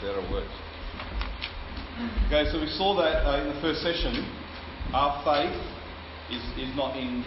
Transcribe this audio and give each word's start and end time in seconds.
It 0.00 0.30
works. 0.30 0.46
Okay, 2.30 2.46
so 2.52 2.60
we 2.60 2.70
saw 2.78 2.94
that 3.02 3.26
uh, 3.26 3.42
in 3.42 3.50
the 3.50 3.60
first 3.60 3.82
session. 3.82 4.14
Our 4.94 5.18
faith 5.26 5.58
is, 6.30 6.38
is 6.54 6.70
not 6.76 6.96
in 6.96 7.26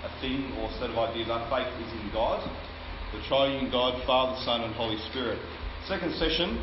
a 0.00 0.08
thing 0.24 0.56
or 0.56 0.72
set 0.80 0.88
of 0.88 0.96
ideas. 0.96 1.28
Our 1.28 1.44
faith 1.52 1.68
is 1.76 1.92
in 1.92 2.08
God, 2.16 2.40
the 3.12 3.20
triune 3.28 3.70
God, 3.70 4.00
Father, 4.06 4.40
Son, 4.48 4.62
and 4.62 4.72
Holy 4.74 4.96
Spirit. 5.12 5.38
Second 5.86 6.16
session, 6.16 6.56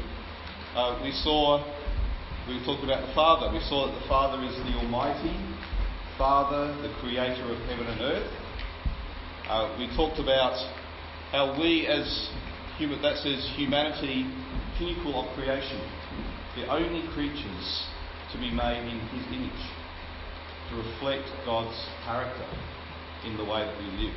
uh, 0.74 0.98
we 1.06 1.14
saw, 1.22 1.62
we 2.50 2.58
talked 2.66 2.84
about 2.84 3.06
the 3.06 3.14
Father. 3.14 3.54
We 3.54 3.62
saw 3.70 3.86
that 3.86 3.94
the 3.94 4.08
Father 4.10 4.42
is 4.42 4.58
the 4.58 4.74
Almighty 4.82 5.38
Father, 6.18 6.74
the 6.82 6.90
Creator 6.98 7.46
of 7.46 7.62
heaven 7.70 7.86
and 7.86 8.02
earth. 8.02 8.32
Uh, 9.48 9.78
we 9.78 9.86
talked 9.96 10.18
about 10.18 10.58
how 11.30 11.54
we 11.62 11.86
as 11.86 12.10
human, 12.78 13.02
that 13.04 13.18
says 13.18 13.46
humanity, 13.56 14.26
pinnacle 14.84 15.24
of 15.24 15.36
creation, 15.36 15.80
the 16.56 16.68
only 16.68 17.08
creatures 17.14 17.88
to 18.34 18.38
be 18.38 18.52
made 18.52 18.84
in 18.84 19.00
His 19.16 19.26
image, 19.28 19.64
to 20.70 20.76
reflect 20.76 21.24
God's 21.46 21.78
character 22.04 22.48
in 23.26 23.38
the 23.38 23.44
way 23.44 23.64
that 23.64 23.78
we 23.80 23.86
live. 24.04 24.16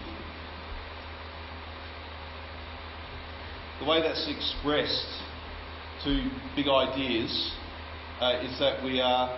The 3.78 3.86
way 3.86 4.02
that's 4.02 4.26
expressed 4.28 5.22
to 6.04 6.30
big 6.56 6.66
ideas 6.66 7.52
uh, 8.20 8.40
is 8.42 8.58
that 8.58 8.82
we 8.82 9.00
are 9.00 9.30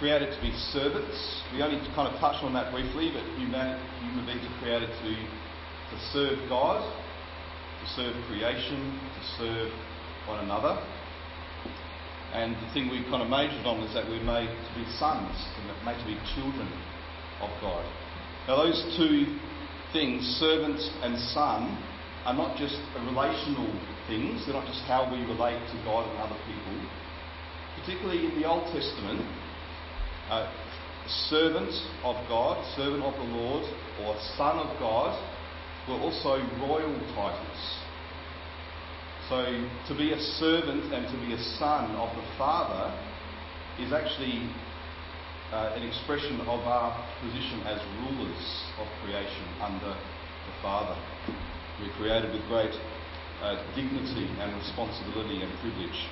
created 0.00 0.34
to 0.34 0.40
be 0.42 0.50
servants. 0.72 1.42
We 1.54 1.62
only 1.62 1.78
kind 1.94 2.12
of 2.12 2.18
touched 2.18 2.42
on 2.42 2.52
that 2.54 2.72
briefly, 2.72 3.12
but 3.14 3.22
human, 3.38 3.78
human 4.02 4.26
beings 4.26 4.42
are 4.42 4.58
created 4.60 4.88
to, 4.88 5.12
to 5.14 5.96
serve 6.12 6.48
God, 6.48 6.82
to 6.82 7.86
serve 7.94 8.14
creation, 8.26 8.98
to 9.14 9.22
serve 9.38 9.72
one 10.26 10.44
another. 10.44 10.78
And 12.34 12.54
the 12.56 12.68
thing 12.74 12.90
we 12.90 13.02
kind 13.08 13.22
of 13.22 13.30
majored 13.30 13.64
on 13.64 13.80
is 13.80 13.94
that 13.94 14.04
we're 14.04 14.22
made 14.22 14.50
to 14.50 14.72
be 14.76 14.84
sons, 14.98 15.32
and 15.56 15.64
made 15.86 15.98
to 15.98 16.06
be 16.06 16.18
children 16.34 16.68
of 17.40 17.50
God. 17.62 17.84
Now, 18.46 18.56
those 18.62 18.78
two 18.96 19.38
things, 19.92 20.22
servant 20.38 20.80
and 21.02 21.18
son, 21.32 21.70
are 22.26 22.34
not 22.34 22.58
just 22.58 22.76
relational 23.06 23.70
things, 24.10 24.44
they're 24.44 24.58
not 24.58 24.66
just 24.66 24.82
how 24.90 25.06
we 25.06 25.22
relate 25.24 25.62
to 25.70 25.76
God 25.86 26.10
and 26.10 26.18
other 26.18 26.38
people. 26.44 26.76
Particularly 27.80 28.26
in 28.26 28.34
the 28.40 28.46
Old 28.46 28.66
Testament, 28.74 29.22
uh, 30.28 30.50
servant 31.30 31.70
of 32.02 32.16
God, 32.28 32.58
servant 32.74 33.02
of 33.02 33.14
the 33.14 33.30
Lord, 33.30 33.64
or 34.02 34.18
son 34.36 34.58
of 34.58 34.78
God 34.78 35.14
were 35.88 36.02
also 36.02 36.42
royal 36.58 36.98
titles. 37.14 37.85
So 39.28 39.42
to 39.42 39.94
be 39.98 40.12
a 40.12 40.20
servant 40.38 40.92
and 40.94 41.02
to 41.10 41.16
be 41.26 41.34
a 41.34 41.42
son 41.58 41.90
of 41.96 42.14
the 42.14 42.22
Father 42.38 42.94
is 43.82 43.92
actually 43.92 44.46
uh, 45.50 45.74
an 45.74 45.82
expression 45.82 46.40
of 46.46 46.62
our 46.62 46.94
position 47.18 47.58
as 47.66 47.82
rulers 48.06 48.46
of 48.78 48.86
creation 49.02 49.42
under 49.58 49.90
the 49.90 50.54
Father. 50.62 50.94
We're 51.82 51.92
created 51.98 52.32
with 52.32 52.46
great 52.46 52.70
uh, 53.42 53.58
dignity 53.74 54.30
and 54.38 54.54
responsibility 54.62 55.42
and 55.42 55.50
privilege. 55.58 56.06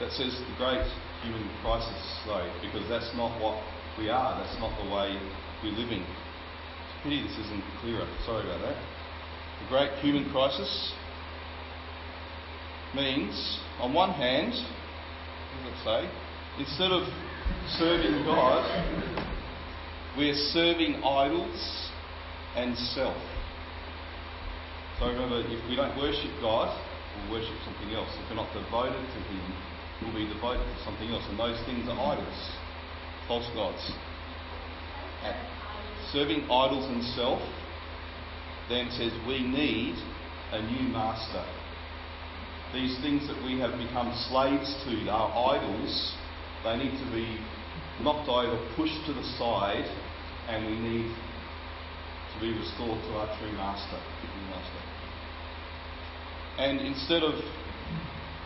That 0.00 0.12
says 0.12 0.36
the 0.36 0.54
great 0.60 0.84
human 1.24 1.48
crisis, 1.62 2.20
though, 2.26 2.44
because 2.60 2.86
that's 2.90 3.08
not 3.16 3.40
what 3.40 3.56
we 3.96 4.10
are, 4.10 4.36
that's 4.36 4.58
not 4.60 4.76
the 4.76 4.88
way 4.92 5.16
we're 5.64 5.78
living. 5.80 6.04
Pity 7.02 7.22
this 7.22 7.32
isn't 7.32 7.64
clearer. 7.80 8.06
Sorry 8.24 8.44
about 8.46 8.62
that. 8.62 8.76
The 9.62 9.68
great 9.68 9.90
human 9.98 10.30
crisis 10.30 10.92
means, 12.94 13.58
on 13.80 13.92
one 13.92 14.10
hand, 14.10 14.52
let's 15.64 15.82
say, 15.82 16.08
instead 16.58 16.92
of 16.92 17.02
serving 17.78 18.24
God, 18.24 18.62
we're 20.16 20.34
serving 20.52 21.02
idols 21.02 21.90
and 22.54 22.76
self. 22.76 23.16
So 25.00 25.06
remember, 25.06 25.40
if 25.40 25.68
we 25.68 25.74
don't 25.74 25.96
worship 25.98 26.30
God, 26.40 26.70
we'll 27.16 27.40
worship 27.40 27.56
something 27.64 27.90
else. 27.96 28.10
If 28.22 28.30
we're 28.30 28.36
not 28.36 28.52
devoted 28.52 28.94
to 28.94 29.20
Him, 29.26 29.42
we'll 30.02 30.14
be 30.14 30.32
devoted 30.32 30.62
to 30.62 30.84
something 30.84 31.08
else. 31.10 31.24
And 31.30 31.38
those 31.38 31.58
things 31.66 31.88
are 31.88 31.98
idols, 32.14 32.50
false 33.26 33.48
gods. 33.54 33.90
Serving 36.10 36.44
idols 36.50 36.84
and 36.90 37.04
self 37.14 37.42
then 38.68 38.90
says 38.90 39.12
we 39.26 39.40
need 39.42 39.94
a 40.52 40.62
new 40.62 40.88
master. 40.92 41.44
These 42.72 42.98
things 43.00 43.26
that 43.28 43.42
we 43.44 43.58
have 43.60 43.76
become 43.76 44.14
slaves 44.30 44.72
to, 44.84 45.10
our 45.10 45.56
idols, 45.56 46.14
they 46.64 46.76
need 46.76 46.96
to 46.98 47.10
be 47.12 47.38
knocked 48.02 48.28
over, 48.28 48.56
pushed 48.76 49.04
to 49.06 49.12
the 49.12 49.24
side, 49.36 49.84
and 50.48 50.66
we 50.66 50.78
need 50.78 51.14
to 52.34 52.40
be 52.40 52.52
restored 52.58 53.00
to 53.02 53.10
our 53.18 53.38
true 53.38 53.52
master. 53.52 54.00
master. 54.48 54.82
And 56.58 56.80
instead 56.80 57.22
of 57.22 57.34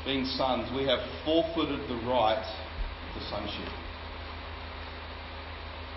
being 0.05 0.25
sons, 0.25 0.71
we 0.75 0.87
have 0.87 1.00
forfeited 1.25 1.88
the 1.88 1.97
right 2.06 2.44
to 3.15 3.21
sonship. 3.31 3.85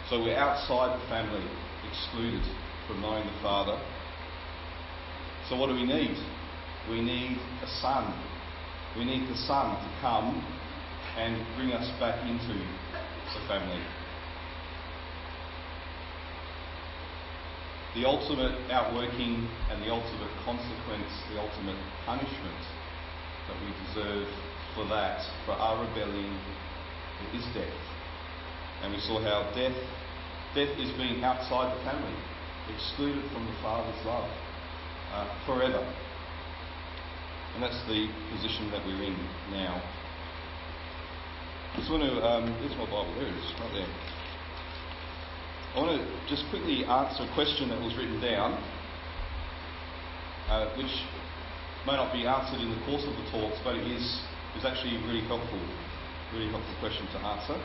So 0.10 0.18
we're 0.24 0.36
outside 0.36 1.00
the 1.00 1.06
family, 1.06 1.46
excluded 1.88 2.42
from 2.88 3.02
knowing 3.02 3.28
the 3.28 3.42
Father. 3.44 3.80
So 5.48 5.56
what 5.56 5.68
do 5.68 5.76
we 5.76 5.86
need? 5.86 6.18
We 6.90 7.00
need 7.00 7.38
a 7.62 7.68
son. 7.80 8.12
We 8.98 9.06
need 9.06 9.30
the 9.30 9.38
son 9.38 9.78
to 9.78 9.90
come 10.02 10.44
and 11.16 11.38
bring 11.56 11.74
us 11.74 11.88
back 12.00 12.26
into 12.28 12.58
the 12.58 13.48
family. 13.48 13.86
The 17.94 18.06
ultimate 18.06 18.58
outworking 18.72 19.48
and 19.70 19.84
the 19.84 19.92
ultimate 19.92 20.34
consequence, 20.44 21.14
the 21.34 21.40
ultimate 21.40 21.78
punishment 22.08 22.62
that 23.46 23.58
we 23.62 23.70
deserve 23.86 24.28
for 24.74 24.86
that, 24.90 25.22
for 25.46 25.52
our 25.52 25.86
rebellion, 25.86 26.34
is 27.36 27.46
death. 27.54 27.78
And 28.82 28.94
we 28.94 29.00
saw 29.02 29.22
how 29.22 29.54
death, 29.54 29.76
death 30.56 30.74
is 30.80 30.92
being 30.98 31.24
outside 31.24 31.70
the 31.78 31.84
family, 31.84 32.16
excluded 32.74 33.24
from 33.32 33.46
the 33.46 33.54
Father's 33.62 34.06
love 34.06 34.30
uh, 35.14 35.28
forever. 35.46 35.82
And 37.56 37.64
that's 37.64 37.82
the 37.88 38.10
position 38.32 38.70
that 38.72 38.86
we're 38.86 39.04
in 39.04 39.18
now. 39.52 39.82
I 41.74 41.78
just 41.78 41.92
want 41.92 42.04
to, 42.04 42.14
um, 42.26 42.46
here's 42.62 42.76
my 42.78 42.86
Bible, 42.86 43.14
there 43.16 43.28
it 43.28 43.38
is, 43.38 43.54
right 43.62 43.74
there. 43.74 43.94
I 45.70 45.86
want 45.86 46.02
to 46.02 46.06
just 46.26 46.50
quickly 46.50 46.84
answer 46.86 47.30
a 47.30 47.32
question 47.34 47.70
that 47.70 47.80
was 47.80 47.94
written 47.96 48.20
down, 48.22 48.58
uh, 50.50 50.74
which 50.78 50.90
may 51.86 51.94
not 51.94 52.12
be 52.12 52.26
answered 52.26 52.58
in 52.58 52.74
the 52.74 52.82
course 52.90 53.06
of 53.06 53.14
the 53.14 53.26
talks, 53.30 53.62
but 53.64 53.78
it 53.78 53.86
is, 53.86 54.02
is 54.58 54.66
actually 54.66 54.98
really 55.06 55.22
helpful, 55.30 55.62
really 56.34 56.50
helpful 56.50 56.74
question 56.82 57.06
to 57.14 57.20
answer. 57.22 57.58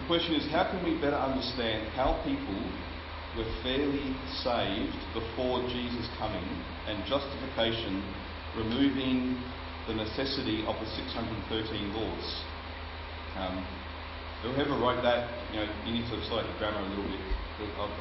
The 0.00 0.06
question 0.06 0.34
is, 0.34 0.50
how 0.50 0.66
can 0.70 0.82
we 0.82 0.98
better 1.00 1.16
understand 1.16 1.88
how 1.94 2.18
people 2.26 2.58
were 3.38 3.46
fairly 3.62 4.14
saved 4.42 4.98
before 5.14 5.62
Jesus' 5.70 6.10
coming 6.18 6.44
and 6.86 6.98
justification 7.06 8.02
removing 8.58 9.38
the 9.86 9.94
necessity 9.94 10.66
of 10.66 10.74
the 10.82 10.86
613 10.98 11.94
laws? 11.94 12.26
Um, 13.38 13.66
whoever 14.42 14.76
wrote 14.78 15.02
that, 15.02 15.30
you 15.54 15.62
know, 15.62 15.68
you 15.86 15.94
need 15.94 16.10
to 16.10 16.18
slow 16.26 16.42
the 16.42 16.52
grammar 16.58 16.82
a 16.82 16.88
little 16.90 17.06
bit. 17.06 17.22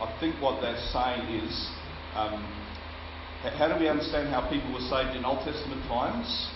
I, 0.02 0.10
think 0.20 0.42
what 0.42 0.62
that's 0.62 0.82
saying 0.92 1.30
is 1.46 1.54
um, 2.18 2.42
how 3.54 3.70
do 3.70 3.78
we 3.80 3.88
understand 3.88 4.30
how 4.34 4.50
people 4.50 4.74
were 4.74 4.86
saved 4.90 5.16
in 5.16 5.24
Old 5.24 5.46
Testament 5.46 5.86
times 5.86 6.50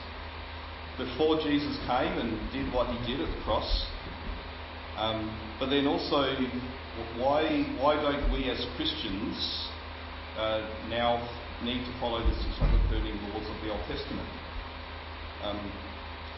before 0.98 1.38
Jesus 1.46 1.78
came 1.86 2.18
and 2.18 2.36
did 2.52 2.74
what 2.74 2.90
he 2.90 2.98
did 3.06 3.22
at 3.22 3.30
the 3.30 3.42
cross? 3.44 3.86
Um, 4.98 5.30
but 5.60 5.70
then 5.70 5.86
also, 5.86 6.26
why, 7.22 7.46
why 7.78 8.02
don't 8.02 8.34
we 8.34 8.50
as 8.50 8.66
Christians 8.76 9.38
uh, 10.38 10.66
now 10.90 11.22
need 11.62 11.86
to 11.86 11.94
follow 12.00 12.18
the 12.26 12.34
613 12.34 13.14
laws 13.30 13.46
of 13.46 13.58
the 13.62 13.70
Old 13.70 13.86
Testament? 13.86 14.26
Um, 15.46 15.62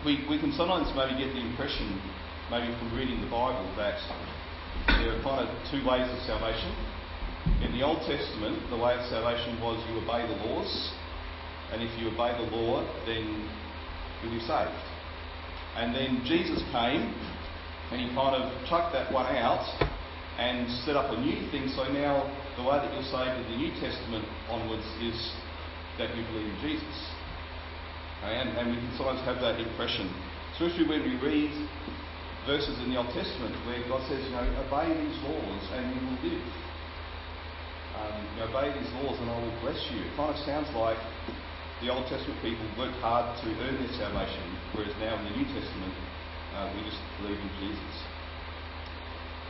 we, 0.04 0.28
we 0.28 0.40
can 0.40 0.52
sometimes 0.52 0.92
maybe 0.92 1.16
get 1.16 1.32
the 1.32 1.40
impression, 1.40 1.88
maybe 2.52 2.68
from 2.80 2.92
reading 2.96 3.24
the 3.24 3.32
Bible, 3.32 3.64
that 3.80 4.00
there 5.00 5.16
are 5.16 5.24
kind 5.24 5.48
of 5.48 5.50
two 5.72 5.80
ways 5.88 6.08
of 6.12 6.20
salvation. 6.28 6.76
In 7.64 7.72
the 7.72 7.84
Old 7.84 8.04
Testament, 8.04 8.60
the 8.70 8.78
way 8.78 8.92
of 8.96 9.04
salvation 9.08 9.56
was 9.64 9.80
you 9.88 10.04
obey 10.04 10.28
the 10.28 10.36
laws, 10.52 10.92
and 11.72 11.82
if 11.82 11.92
you 11.96 12.12
obey 12.12 12.36
the 12.36 12.48
law, 12.52 12.84
then 13.08 13.24
you'll 14.20 14.36
be 14.36 14.44
saved. 14.44 14.76
And 15.76 15.96
then 15.96 16.24
Jesus 16.28 16.60
came, 16.72 17.16
and 17.92 18.02
he 18.02 18.08
kind 18.14 18.38
of 18.38 18.46
chucked 18.70 18.94
that 18.94 19.12
one 19.12 19.26
out 19.36 19.66
and 20.38 20.70
set 20.86 20.96
up 20.96 21.12
a 21.12 21.18
new 21.20 21.50
thing. 21.50 21.68
So 21.74 21.84
now 21.92 22.24
the 22.56 22.64
way 22.64 22.78
that 22.78 22.94
you're 22.94 23.10
saved 23.10 23.36
in 23.42 23.46
the 23.50 23.58
New 23.58 23.74
Testament 23.82 24.24
onwards 24.48 24.86
is 25.02 25.18
that 25.98 26.16
you 26.16 26.24
believe 26.32 26.48
in 26.48 26.60
Jesus. 26.62 26.98
And, 28.24 28.56
and 28.56 28.72
we 28.72 28.78
can 28.78 28.94
sometimes 28.96 29.24
have 29.26 29.42
that 29.42 29.60
impression, 29.60 30.08
especially 30.54 30.88
when 30.88 31.04
we 31.04 31.16
read 31.20 31.52
verses 32.46 32.78
in 32.84 32.92
the 32.92 32.98
Old 33.00 33.12
Testament 33.12 33.56
where 33.68 33.80
God 33.88 34.06
says, 34.08 34.24
you 34.24 34.32
know, 34.32 34.44
obey 34.64 34.92
these 34.96 35.18
laws 35.28 35.64
and 35.76 35.84
you 35.92 36.00
will 36.04 36.20
live. 36.24 36.48
Um, 38.00 38.16
you 38.38 38.44
obey 38.48 38.72
these 38.76 38.92
laws 39.04 39.18
and 39.20 39.28
I 39.28 39.38
will 39.40 39.58
bless 39.60 39.80
you. 39.92 40.04
It 40.04 40.14
kind 40.16 40.32
of 40.32 40.40
sounds 40.48 40.70
like 40.72 41.00
the 41.84 41.92
Old 41.92 42.08
Testament 42.08 42.40
people 42.44 42.64
worked 42.80 43.00
hard 43.04 43.28
to 43.44 43.48
earn 43.64 43.76
their 43.76 43.94
salvation, 43.96 44.46
whereas 44.76 44.92
now 45.00 45.20
in 45.20 45.32
the 45.32 45.36
New 45.36 45.48
Testament 45.52 45.96
uh, 46.56 46.72
we 46.76 46.84
just 46.84 47.02
believe 47.20 47.38
in 47.38 47.52
Jesus. 47.60 47.96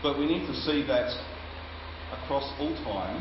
But 0.01 0.18
we 0.18 0.25
need 0.25 0.48
to 0.48 0.56
see 0.56 0.84
that 0.88 1.12
across 2.24 2.48
all 2.60 2.74
time, 2.84 3.19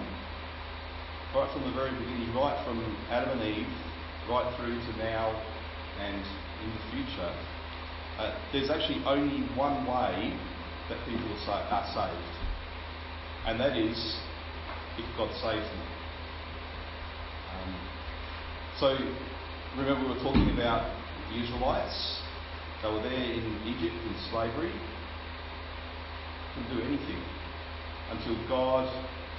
right 1.34 1.50
from 1.52 1.62
the 1.64 1.74
very 1.74 1.90
beginning, 1.90 2.34
right 2.34 2.56
from 2.64 2.78
Adam 3.10 3.38
and 3.38 3.42
Eve, 3.42 3.66
right 4.30 4.48
through 4.56 4.78
to 4.78 4.92
now 4.98 5.34
and 6.00 6.22
in 6.62 6.70
the 6.70 6.82
future, 6.92 7.32
uh, 8.18 8.34
there's 8.52 8.70
actually 8.70 9.02
only 9.04 9.46
one 9.56 9.86
way 9.86 10.36
that 10.88 10.98
people 11.06 11.28
are, 11.48 11.86
saved, 11.94 12.34
and 13.46 13.60
that 13.60 13.76
is 13.76 14.18
if 14.96 15.04
God 15.16 15.30
saves 15.34 15.66
them. 15.66 15.86
Um, 17.52 17.74
so, 18.78 18.98
remember, 19.76 20.08
we 20.08 20.14
were 20.14 20.22
talking 20.22 20.50
about 20.50 20.90
the 21.30 21.42
Israelites. 21.42 22.22
They 22.82 22.88
were 22.88 23.02
there 23.02 23.32
in 23.34 23.58
Egypt 23.66 23.94
in 23.94 24.14
slavery. 24.30 24.72
Couldn't 26.54 26.70
do 26.76 26.82
anything 26.82 27.22
until 28.10 28.36
God 28.48 28.86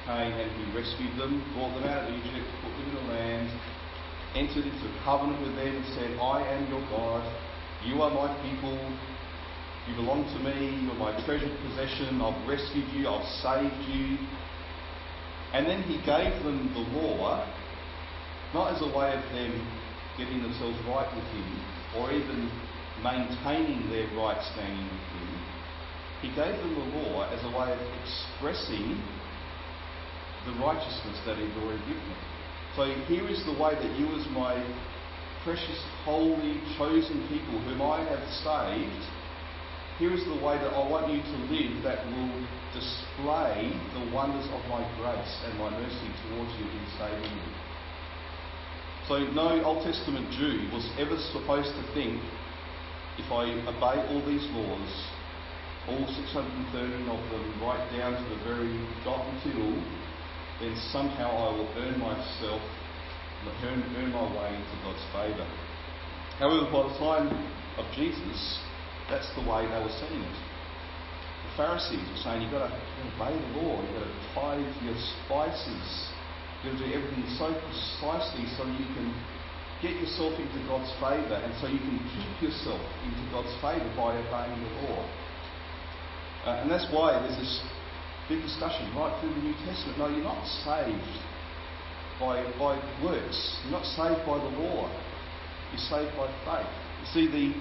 came 0.06 0.34
and 0.34 0.52
He 0.52 0.78
rescued 0.78 1.18
them, 1.18 1.44
brought 1.56 1.74
them 1.80 1.88
out 1.88 2.04
of 2.04 2.14
Egypt, 2.14 2.48
put 2.62 2.72
them 2.76 2.90
in 2.90 2.96
the 2.96 3.14
land, 3.14 3.50
entered 4.36 4.66
into 4.66 4.86
a 4.86 5.04
covenant 5.04 5.42
with 5.42 5.56
them, 5.56 5.76
and 5.76 5.86
said, 5.96 6.20
I 6.20 6.44
am 6.52 6.70
your 6.70 6.82
God. 6.90 7.24
You 7.86 8.02
are 8.02 8.12
my 8.12 8.28
people. 8.44 8.76
You 9.88 9.96
belong 9.96 10.28
to 10.28 10.40
me. 10.44 10.84
You're 10.84 11.00
my 11.00 11.16
treasured 11.26 11.56
possession. 11.64 12.22
I've 12.22 12.48
rescued 12.48 12.86
you. 12.94 13.08
I've 13.08 13.26
saved 13.42 13.88
you. 13.88 14.18
And 15.54 15.66
then 15.66 15.82
he 15.84 15.96
gave 16.06 16.44
them 16.44 16.70
the 16.76 16.84
law, 17.00 17.48
not 18.54 18.76
as 18.76 18.82
a 18.82 18.92
way 18.92 19.16
of 19.16 19.24
them 19.34 19.68
getting 20.18 20.44
themselves 20.44 20.78
right 20.86 21.08
with 21.16 21.26
him, 21.32 21.66
or 21.98 22.12
even 22.12 22.52
maintaining 23.04 23.90
their 23.90 24.08
right 24.16 24.40
standing 24.54 24.86
with 24.86 25.06
him. 25.16 25.30
He 26.22 26.28
gave 26.36 26.56
them 26.60 26.76
the 26.76 26.88
law 27.00 27.24
as 27.32 27.40
a 27.44 27.52
way 27.56 27.72
of 27.72 27.80
expressing 28.04 29.00
the 30.46 30.54
righteousness 30.60 31.20
that 31.26 31.38
he'd 31.38 31.56
already 31.64 31.80
given 31.88 32.04
them. 32.04 32.24
So 32.76 32.84
here 33.08 33.28
is 33.28 33.44
the 33.46 33.56
way 33.56 33.76
that 33.76 33.92
you, 34.00 34.08
as 34.16 34.28
my 34.32 34.56
precious, 35.44 35.80
holy, 36.04 36.60
chosen 36.78 37.24
people, 37.28 37.60
whom 37.64 37.82
I 37.82 38.04
have 38.04 38.24
saved, 38.44 39.04
here 40.00 40.14
is 40.14 40.24
the 40.26 40.40
way 40.40 40.56
that 40.56 40.72
I 40.72 40.84
want 40.88 41.12
you 41.12 41.20
to 41.20 41.38
live 41.52 41.84
that 41.84 42.00
will 42.08 42.32
display 42.72 43.68
the 43.96 44.16
wonders 44.16 44.48
of 44.48 44.64
my 44.72 44.80
grace 44.96 45.34
and 45.44 45.60
my 45.60 45.70
mercy 45.72 46.08
towards 46.24 46.52
you 46.56 46.68
in 46.68 46.86
saving 46.96 47.36
you. 47.36 47.52
So 49.08 49.20
no 49.34 49.60
Old 49.66 49.84
Testament 49.84 50.32
Jew 50.32 50.70
was 50.72 50.88
ever 51.00 51.18
supposed 51.34 51.76
to 51.76 51.84
think, 51.94 52.22
if 53.20 53.28
I 53.36 53.52
obey 53.68 54.00
all 54.08 54.24
these 54.24 54.48
laws, 54.56 54.92
all 55.92 56.08
613 56.08 57.04
of 57.12 57.20
them, 57.32 57.46
right 57.60 57.84
down 57.92 58.16
to 58.16 58.26
the 58.32 58.40
very 58.48 58.72
dot 59.04 59.28
and 59.28 59.36
tittle, 59.44 59.76
then 60.64 60.72
somehow 60.92 61.28
I 61.28 61.50
will 61.52 61.72
earn 61.84 62.00
myself, 62.00 62.64
earn, 63.64 63.84
earn 64.00 64.12
my 64.16 64.24
way 64.24 64.56
into 64.56 64.76
God's 64.88 65.04
favour. 65.12 65.48
However, 66.40 66.72
by 66.72 66.88
the 66.88 66.96
time 66.96 67.28
of 67.76 67.86
Jesus, 67.96 68.60
that's 69.12 69.28
the 69.36 69.44
way 69.44 69.68
they 69.68 69.82
were 69.84 69.96
seeing 70.00 70.24
it. 70.24 70.40
The 71.44 71.54
Pharisees 71.60 72.00
were 72.00 72.24
saying, 72.24 72.44
you've 72.44 72.56
got 72.56 72.72
to 72.72 72.72
obey 72.72 73.36
the 73.36 73.52
law, 73.60 73.84
you've 73.84 74.00
got 74.00 74.08
to 74.08 74.16
tithe 74.32 74.74
your 74.88 74.96
spices, 74.96 75.88
you've 76.64 76.72
got 76.72 76.80
to 76.80 76.88
do 76.88 76.94
everything 76.96 77.28
so 77.36 77.52
precisely 77.52 78.48
so 78.56 78.64
you 78.64 78.88
can 78.96 79.12
get 79.82 79.96
yourself 79.96 80.36
into 80.36 80.60
God's 80.68 80.92
favour 81.00 81.40
and 81.40 81.52
so 81.60 81.68
you 81.68 81.80
can 81.80 82.00
keep 82.12 82.52
yourself 82.52 82.84
into 83.08 83.24
God's 83.32 83.54
favour 83.64 83.88
by 83.96 84.16
obeying 84.16 84.60
the 84.60 84.72
law. 84.88 85.04
Uh, 86.46 86.62
and 86.64 86.72
that's 86.72 86.88
why 86.92 87.16
there's 87.20 87.40
this 87.40 87.64
big 88.28 88.42
discussion 88.44 88.92
right 88.96 89.12
through 89.20 89.34
the 89.34 89.44
New 89.44 89.56
Testament. 89.64 89.98
No, 89.98 90.08
you're 90.08 90.24
not 90.24 90.44
saved 90.68 91.16
by, 92.20 92.44
by 92.60 92.76
works. 93.04 93.40
You're 93.64 93.80
not 93.80 93.88
saved 93.88 94.24
by 94.28 94.38
the 94.38 94.52
law. 94.60 94.92
You're 95.72 95.88
saved 95.88 96.12
by 96.16 96.28
faith. 96.44 96.72
You 97.00 97.08
see, 97.16 97.26
the, 97.32 97.56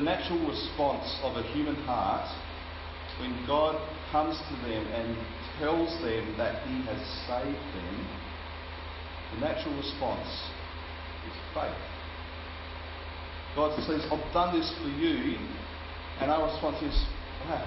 the 0.00 0.04
natural 0.04 0.40
response 0.48 1.08
of 1.22 1.36
a 1.36 1.42
human 1.52 1.76
heart 1.84 2.28
when 3.20 3.32
God 3.46 3.76
comes 4.12 4.36
to 4.36 4.54
them 4.68 4.84
and 4.92 5.16
tells 5.58 5.88
them 6.00 6.34
that 6.36 6.64
He 6.68 6.84
has 6.84 7.00
saved 7.28 7.64
them, 7.76 7.96
the 9.34 9.40
natural 9.40 9.76
response 9.76 10.28
faith. 11.56 11.80
God 13.56 13.72
says, 13.88 14.04
I've 14.12 14.32
done 14.36 14.52
this 14.52 14.68
for 14.76 14.92
you, 15.00 15.40
and 16.20 16.28
our 16.28 16.52
response 16.52 16.76
is, 16.84 16.92
wow, 17.48 17.64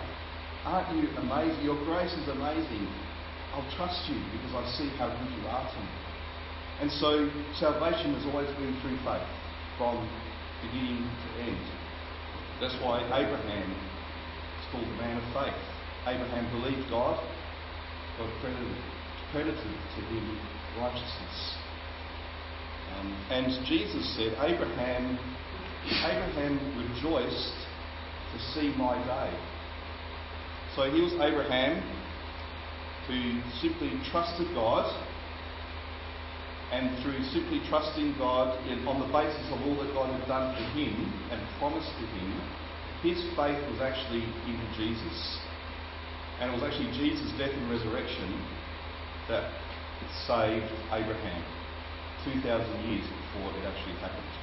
aren't 0.70 0.94
you 0.94 1.10
amazing? 1.18 1.66
Your 1.66 1.82
grace 1.90 2.14
is 2.14 2.30
amazing. 2.30 2.86
I'll 3.58 3.66
trust 3.74 4.06
you 4.06 4.22
because 4.38 4.54
I 4.54 4.64
see 4.78 4.90
how 5.02 5.10
good 5.10 5.34
you 5.34 5.44
are 5.50 5.66
to 5.66 5.80
me. 5.82 5.98
And 6.86 6.92
so 7.02 7.26
salvation 7.58 8.14
has 8.14 8.24
always 8.30 8.48
been 8.62 8.78
through 8.86 9.02
faith, 9.02 9.26
from 9.82 9.98
beginning 10.62 11.10
to 11.10 11.28
end. 11.50 11.66
That's 12.62 12.78
why 12.86 13.02
Abraham 13.10 13.72
is 13.74 14.66
called 14.70 14.86
the 14.86 14.98
man 15.02 15.18
of 15.18 15.26
faith. 15.34 15.58
Abraham 16.06 16.46
believed 16.54 16.86
God, 16.90 17.18
God 18.22 18.30
credited, 18.40 18.78
credited 19.34 19.58
to 19.58 20.02
him 20.06 20.38
righteousness. 20.78 21.58
Um, 22.98 23.14
and 23.30 23.66
Jesus 23.66 24.16
said, 24.16 24.34
Abraham, 24.42 25.20
Abraham 25.86 26.58
rejoiced 26.78 27.54
to 28.34 28.40
see 28.54 28.74
my 28.78 28.96
day. 29.06 29.32
So 30.76 30.90
he 30.90 31.02
was 31.02 31.14
Abraham 31.14 31.82
who 33.08 33.42
simply 33.60 33.92
trusted 34.12 34.48
God 34.54 34.86
and 36.72 36.94
through 37.02 37.24
simply 37.34 37.62
trusting 37.68 38.14
God 38.20 38.54
in, 38.70 38.88
on 38.88 39.02
the 39.02 39.10
basis 39.12 39.42
of 39.50 39.58
all 39.66 39.76
that 39.82 39.92
God 39.94 40.14
had 40.14 40.28
done 40.28 40.54
for 40.54 40.64
him 40.78 40.94
and 41.32 41.42
promised 41.58 41.90
to 41.90 42.06
him, 42.06 42.30
his 43.02 43.18
faith 43.34 43.58
was 43.74 43.82
actually 43.82 44.22
in 44.22 44.60
Jesus. 44.78 45.40
And 46.40 46.52
it 46.52 46.54
was 46.54 46.64
actually 46.64 46.94
Jesus' 46.94 47.34
death 47.38 47.52
and 47.52 47.72
resurrection 47.72 48.30
that 49.28 49.50
saved 50.28 50.70
Abraham 50.94 51.59
2,000 52.26 52.44
years 52.90 53.06
before 53.08 53.52
it 53.58 53.66
actually 53.66 53.96
happened. 54.00 54.40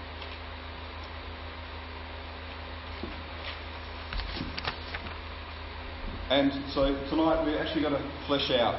And 6.28 6.50
so 6.74 6.90
tonight 7.08 7.44
we're 7.44 7.62
actually 7.62 7.82
going 7.82 7.94
to 7.94 8.26
flesh 8.26 8.50
out 8.50 8.74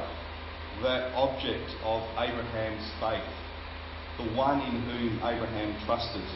that 0.83 1.13
object 1.15 1.71
of 1.83 2.03
Abraham's 2.19 2.83
faith, 2.99 3.23
the 4.17 4.35
one 4.35 4.59
in 4.61 4.81
whom 4.83 5.15
Abraham 5.23 5.73
trusted. 5.85 6.27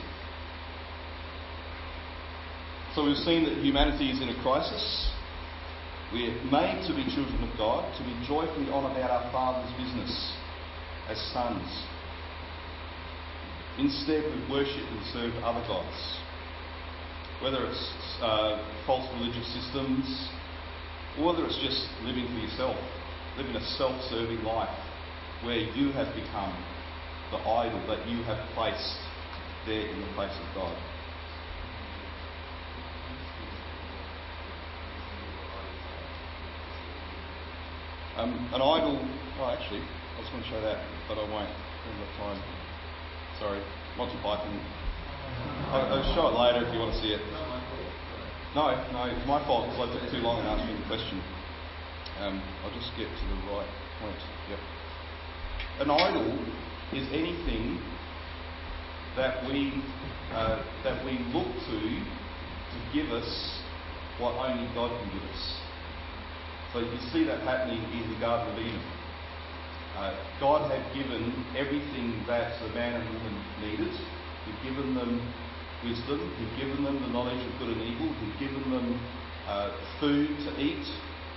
So 2.95 3.05
we've 3.05 3.17
seen 3.17 3.43
that 3.45 3.57
humanity 3.57 4.09
is 4.09 4.21
in 4.21 4.29
a 4.29 4.41
crisis. 4.41 5.11
We're 6.13 6.35
made 6.51 6.83
to 6.87 6.95
be 6.95 7.03
children 7.13 7.43
of 7.43 7.57
God, 7.57 7.87
to 7.97 8.03
be 8.03 8.15
joyfully 8.27 8.69
on 8.71 8.89
about 8.91 9.11
our 9.11 9.31
Father's 9.31 9.71
business 9.79 10.33
as 11.07 11.19
sons. 11.31 11.67
Instead, 13.81 14.21
we 14.29 14.39
worship 14.53 14.85
and 14.85 15.01
serve 15.09 15.33
other 15.41 15.65
gods. 15.65 15.97
Whether 17.41 17.65
it's 17.65 17.85
uh, 18.21 18.61
false 18.85 19.09
religious 19.17 19.49
systems, 19.57 20.05
or 21.17 21.33
whether 21.33 21.43
it's 21.49 21.57
just 21.57 21.89
living 22.05 22.29
for 22.29 22.37
yourself 22.37 22.77
living 23.37 23.55
a 23.55 23.65
self 23.77 23.95
serving 24.09 24.43
life 24.43 24.69
where 25.43 25.57
you 25.57 25.91
have 25.93 26.13
become 26.13 26.53
the 27.31 27.37
idol 27.37 27.79
that 27.87 28.07
you 28.07 28.21
have 28.23 28.37
placed 28.53 28.97
there 29.65 29.87
in 29.87 30.01
the 30.01 30.07
place 30.13 30.35
of 30.35 30.55
God. 30.55 30.75
Um, 38.17 38.33
an 38.53 38.61
idol, 38.61 38.99
oh, 39.39 39.57
actually, 39.57 39.79
I 39.79 40.19
was 40.19 40.29
going 40.29 40.43
to 40.43 40.49
show 40.49 40.61
that, 40.61 40.85
but 41.07 41.17
I 41.17 41.23
won't. 41.23 41.47
I 41.47 41.87
haven't 41.87 42.17
got 42.19 42.35
time. 42.35 42.60
Sorry, 43.41 43.57
Monty 43.97 44.21
Python. 44.21 44.53
I'll, 45.73 45.97
I'll 45.97 46.13
show 46.13 46.29
it 46.29 46.37
later 46.37 46.61
if 46.61 46.71
you 46.71 46.79
want 46.79 46.93
to 46.93 47.01
see 47.01 47.09
it. 47.09 47.25
No, 48.53 48.69
no, 48.93 49.09
it's 49.09 49.25
my 49.25 49.41
fault 49.49 49.65
because 49.65 49.89
I 49.89 49.97
took 49.97 50.13
too 50.13 50.21
long 50.21 50.37
in 50.41 50.45
answering 50.45 50.77
the 50.77 50.85
question. 50.85 51.17
Um, 52.21 52.37
I'll 52.61 52.69
just 52.77 52.93
get 52.93 53.09
to 53.09 53.25
the 53.25 53.41
right 53.49 53.65
point. 53.97 54.21
Yep. 54.45 54.61
An 55.81 55.89
idol 55.89 56.29
is 56.93 57.09
anything 57.09 57.81
that 59.17 59.41
we, 59.49 59.73
uh, 60.37 60.61
that 60.85 61.01
we 61.01 61.17
look 61.33 61.49
to 61.49 61.77
to 61.81 62.77
give 62.93 63.09
us 63.09 63.25
what 64.21 64.37
only 64.37 64.69
God 64.77 64.93
can 65.01 65.17
give 65.17 65.25
us. 65.33 65.57
So 66.73 66.79
you 66.85 66.99
see 67.09 67.25
that 67.25 67.41
happening 67.41 67.81
in 67.89 68.05
the 68.13 68.19
Garden 68.21 68.53
of 68.53 68.61
Eden. 68.61 69.00
Uh, 69.97 70.15
God 70.39 70.71
had 70.71 70.81
given 70.95 71.45
everything 71.55 72.23
that 72.27 72.59
the 72.61 72.69
man 72.69 73.01
and 73.01 73.05
woman 73.13 73.35
needed. 73.61 73.93
He'd 74.45 74.69
given 74.69 74.95
them 74.95 75.21
wisdom. 75.83 76.19
He'd 76.39 76.63
given 76.63 76.83
them 76.83 77.01
the 77.01 77.09
knowledge 77.09 77.43
of 77.45 77.59
good 77.59 77.77
and 77.77 77.81
evil. 77.81 78.13
He'd 78.13 78.39
given 78.39 78.71
them 78.71 78.99
uh, 79.47 79.71
food 79.99 80.29
to 80.45 80.59
eat. 80.59 80.85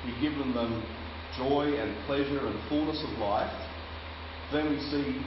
He'd 0.04 0.20
given 0.20 0.54
them 0.54 0.82
joy 1.36 1.74
and 1.78 1.94
pleasure 2.06 2.46
and 2.46 2.56
fullness 2.68 3.02
of 3.02 3.18
life. 3.18 3.52
Then 4.52 4.70
we 4.70 4.78
see 4.80 5.20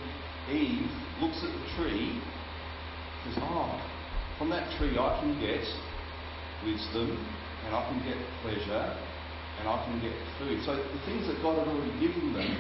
Eve 0.52 0.90
looks 1.20 1.44
at 1.44 1.52
the 1.52 1.66
tree, 1.76 2.22
says, 3.26 3.44
Oh, 3.44 3.82
from 4.38 4.50
that 4.50 4.72
tree 4.78 4.98
I 4.98 5.20
can 5.20 5.40
get 5.40 5.66
wisdom 6.64 7.12
and 7.66 7.76
I 7.76 7.84
can 7.90 8.00
get 8.08 8.18
pleasure 8.42 8.96
and 9.60 9.68
I 9.68 9.84
can 9.86 10.00
get 10.00 10.14
food. 10.40 10.64
So 10.64 10.76
the 10.76 11.02
things 11.06 11.28
that 11.28 11.42
God 11.42 11.58
had 11.60 11.68
already 11.68 12.00
given 12.00 12.34
them, 12.34 12.56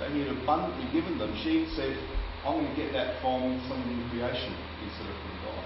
that 0.00 0.10
He 0.12 0.20
had 0.20 0.36
abundantly 0.36 0.86
given 0.92 1.18
them, 1.18 1.32
she 1.42 1.66
said, 1.74 1.96
I'm 2.44 2.62
going 2.62 2.70
to 2.70 2.76
get 2.76 2.92
that 2.92 3.20
from 3.20 3.58
something 3.66 3.90
in 3.90 4.06
creation 4.10 4.54
instead 4.84 5.08
of 5.08 5.16
from 5.18 5.34
God. 5.50 5.64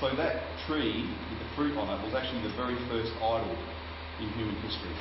So 0.00 0.06
that 0.16 0.44
tree 0.68 1.08
with 1.08 1.38
the 1.40 1.48
fruit 1.56 1.72
on 1.78 1.88
it 1.88 2.04
was 2.04 2.12
actually 2.12 2.42
the 2.44 2.52
very 2.52 2.76
first 2.92 3.12
idol 3.16 3.56
in 4.20 4.28
human 4.36 4.56
history. 4.60 4.92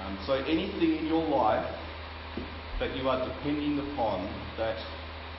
Um, 0.00 0.16
so 0.24 0.40
anything 0.48 0.96
in 0.96 1.06
your 1.06 1.26
life 1.28 1.68
that 2.80 2.96
you 2.96 3.08
are 3.08 3.20
depending 3.28 3.76
upon, 3.92 4.24
that 4.56 4.80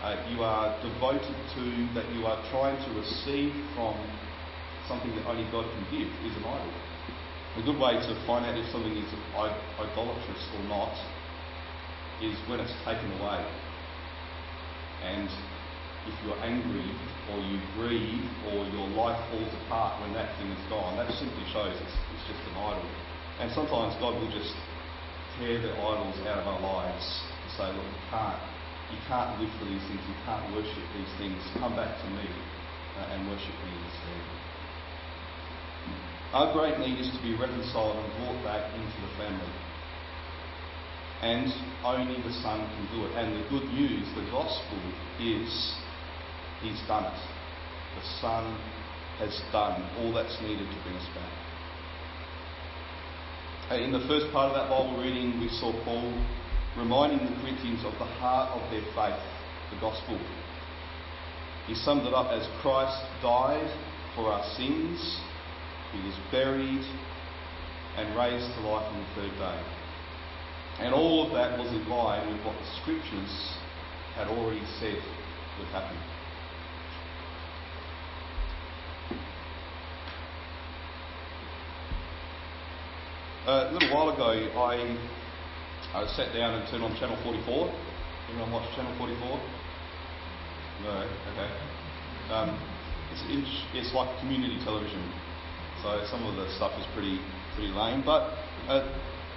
uh, 0.06 0.14
you 0.30 0.44
are 0.44 0.78
devoted 0.86 1.34
to, 1.58 1.64
that 1.98 2.06
you 2.14 2.26
are 2.30 2.38
trying 2.54 2.78
to 2.86 2.90
receive 2.94 3.50
from 3.74 3.98
something 4.88 5.10
that 5.16 5.26
only 5.26 5.50
God 5.50 5.66
can 5.66 5.84
give, 5.90 6.10
is 6.22 6.38
an 6.38 6.46
idol. 6.46 6.74
A 7.58 7.62
good 7.66 7.82
way 7.82 7.98
to 7.98 8.14
find 8.30 8.46
out 8.46 8.54
if 8.54 8.70
something 8.70 8.94
is 8.94 9.10
idolatrous 9.34 10.44
or 10.54 10.64
not 10.70 10.94
is 12.22 12.38
when 12.48 12.62
it's 12.62 12.74
taken 12.86 13.10
away. 13.18 13.42
And 15.02 15.30
if 16.06 16.16
you're 16.26 16.38
angry 16.42 16.86
or 17.34 17.38
you 17.42 17.58
grieve 17.78 18.26
or 18.54 18.66
your 18.70 18.88
life 18.94 19.18
falls 19.30 19.54
apart 19.66 20.02
when 20.02 20.14
that 20.14 20.34
thing 20.38 20.50
is 20.50 20.64
gone, 20.70 20.98
that 20.98 21.10
simply 21.18 21.46
shows 21.54 21.74
it's, 21.74 21.98
it's 22.14 22.26
just 22.30 22.42
an 22.54 22.58
idol. 22.58 22.90
And 23.42 23.50
sometimes 23.54 23.98
God 23.98 24.18
will 24.18 24.30
just 24.30 24.54
tear 25.38 25.58
the 25.62 25.74
idols 25.74 26.18
out 26.30 26.42
of 26.42 26.46
our 26.46 26.62
lives 26.62 27.06
and 27.42 27.50
say, 27.58 27.68
look, 27.74 27.86
you 27.86 28.04
can't, 28.14 28.42
you 28.94 29.00
can't 29.10 29.32
live 29.42 29.54
for 29.58 29.66
these 29.66 29.82
things, 29.90 30.02
you 30.06 30.18
can't 30.26 30.46
worship 30.54 30.86
these 30.94 31.14
things, 31.18 31.38
come 31.58 31.74
back 31.74 31.90
to 31.90 32.08
me 32.14 32.26
uh, 33.02 33.14
and 33.14 33.26
worship 33.30 33.56
me 33.66 33.74
instead. 33.74 34.24
Our 36.34 36.54
great 36.54 36.80
need 36.80 36.96
is 37.02 37.12
to 37.12 37.20
be 37.26 37.36
reconciled 37.36 37.98
and 37.98 38.08
brought 38.22 38.40
back 38.46 38.64
into 38.72 38.98
the 39.04 39.12
family. 39.18 39.71
And 41.22 41.48
only 41.86 42.22
the 42.22 42.34
Son 42.42 42.60
can 42.60 42.86
do 42.94 43.06
it. 43.06 43.14
And 43.14 43.38
the 43.38 43.48
good 43.50 43.70
news, 43.74 44.08
the 44.16 44.26
gospel, 44.32 44.82
is 45.20 45.50
He's 46.62 46.82
done 46.88 47.06
it. 47.06 47.22
The 47.98 48.06
Son 48.22 48.58
has 49.20 49.42
done 49.52 49.82
all 49.98 50.14
that's 50.14 50.38
needed 50.42 50.66
to 50.66 50.78
bring 50.84 50.96
us 50.96 51.10
back. 51.14 51.34
Uh, 53.72 53.84
in 53.84 53.92
the 53.92 54.06
first 54.08 54.32
part 54.34 54.52
of 54.52 54.56
that 54.58 54.70
Bible 54.70 54.98
reading, 55.02 55.40
we 55.40 55.50
saw 55.50 55.72
Paul 55.86 56.10
reminding 56.78 57.20
the 57.20 57.36
Corinthians 57.42 57.86
of 57.86 57.94
the 58.00 58.10
heart 58.20 58.50
of 58.58 58.62
their 58.72 58.86
faith, 58.94 59.22
the 59.74 59.80
gospel. 59.80 60.20
He 61.68 61.76
summed 61.76 62.06
it 62.06 62.14
up 62.14 62.32
as 62.32 62.48
Christ 62.62 62.98
died 63.22 63.70
for 64.16 64.32
our 64.34 64.44
sins 64.58 65.22
he 65.92 66.00
was 66.08 66.16
buried 66.32 66.86
and 67.98 68.16
raised 68.16 68.48
to 68.56 68.62
life 68.62 68.88
on 68.88 69.00
the 69.00 69.22
third 69.22 69.36
day. 69.38 69.81
And 70.80 70.94
all 70.94 71.28
of 71.28 71.34
that 71.34 71.58
was 71.60 71.68
in 71.70 71.88
line 71.90 72.28
with 72.32 72.44
what 72.46 72.56
the 72.58 72.66
scriptures 72.82 73.58
had 74.16 74.28
already 74.28 74.64
said 74.80 75.02
would 75.60 75.68
happen. 75.68 75.98
a 83.48 83.72
little 83.74 83.90
while 83.94 84.10
ago, 84.10 84.32
I, 84.32 84.78
I 85.94 86.08
sat 86.16 86.34
down 86.34 86.56
and 86.56 86.70
turned 86.70 86.84
on 86.84 86.96
Channel 86.98 87.18
44. 87.24 87.74
Anyone 88.30 88.52
watch 88.52 88.70
Channel 88.76 88.94
44? 88.98 89.28
No, 90.84 91.10
okay. 91.34 91.50
Um, 92.32 92.56
it's, 93.12 93.66
it's 93.74 93.94
like 93.94 94.08
community 94.20 94.60
television. 94.64 95.02
So 95.84 96.06
some 96.10 96.24
of 96.26 96.36
the 96.36 96.48
stuff 96.56 96.72
is 96.80 96.86
pretty 96.94 97.20
pretty 97.56 97.74
lame. 97.74 98.04
But 98.06 98.38
uh, 98.70 98.88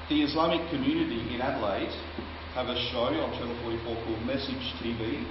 the 0.08 0.20
Islamic 0.20 0.60
community 0.68 1.34
in 1.34 1.40
Adelaide 1.40 1.92
have 2.52 2.68
a 2.68 2.76
show 2.92 3.08
on 3.08 3.32
Channel 3.40 3.56
44 3.64 4.04
called 4.04 4.22
Message 4.28 4.64
TV. 4.84 5.24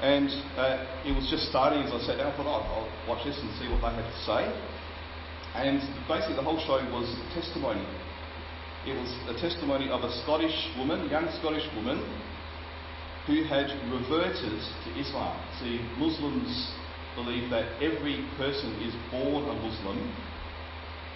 And 0.00 0.30
uh, 0.56 0.86
it 1.04 1.12
was 1.12 1.28
just 1.28 1.50
starting 1.50 1.82
as 1.84 1.92
I 1.92 2.00
sat 2.06 2.16
down. 2.16 2.32
I 2.32 2.36
thought, 2.36 2.48
oh, 2.48 2.64
I'll 2.64 2.88
watch 3.08 3.26
this 3.26 3.36
and 3.36 3.50
see 3.60 3.68
what 3.68 3.84
they 3.84 3.92
have 3.92 4.08
to 4.08 4.20
say. 4.24 4.42
And 5.52 5.82
basically, 6.08 6.36
the 6.36 6.46
whole 6.46 6.60
show 6.64 6.80
was 6.88 7.12
testimony. 7.34 7.84
It 8.86 8.96
was 8.96 9.10
a 9.28 9.36
testimony 9.36 9.90
of 9.90 10.00
a 10.00 10.10
Scottish 10.24 10.56
woman, 10.78 11.10
young 11.10 11.28
Scottish 11.42 11.66
woman, 11.76 12.00
who 13.26 13.44
had 13.44 13.68
reverted 13.92 14.56
to 14.56 14.88
Islam. 14.96 15.36
See, 15.60 15.82
Muslims 16.00 16.72
believe 17.16 17.50
that 17.50 17.68
every 17.82 18.24
person 18.38 18.80
is 18.80 18.94
born 19.12 19.44
a 19.44 19.56
Muslim 19.60 19.98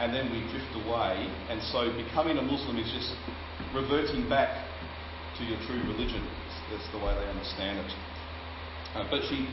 and 0.02 0.10
then 0.10 0.26
we 0.34 0.42
drift 0.50 0.74
away, 0.82 1.30
and 1.46 1.62
so 1.70 1.86
becoming 1.94 2.36
a 2.36 2.42
Muslim 2.42 2.74
is 2.76 2.90
just 2.90 3.14
reverting 3.70 4.28
back 4.28 4.50
to 5.38 5.44
your 5.46 5.54
true 5.62 5.78
religion. 5.86 6.26
That's 6.74 6.90
the 6.90 6.98
way 6.98 7.14
they 7.14 7.30
understand 7.30 7.78
it. 7.78 7.92
Uh, 8.98 9.06
but 9.06 9.22
she, 9.30 9.46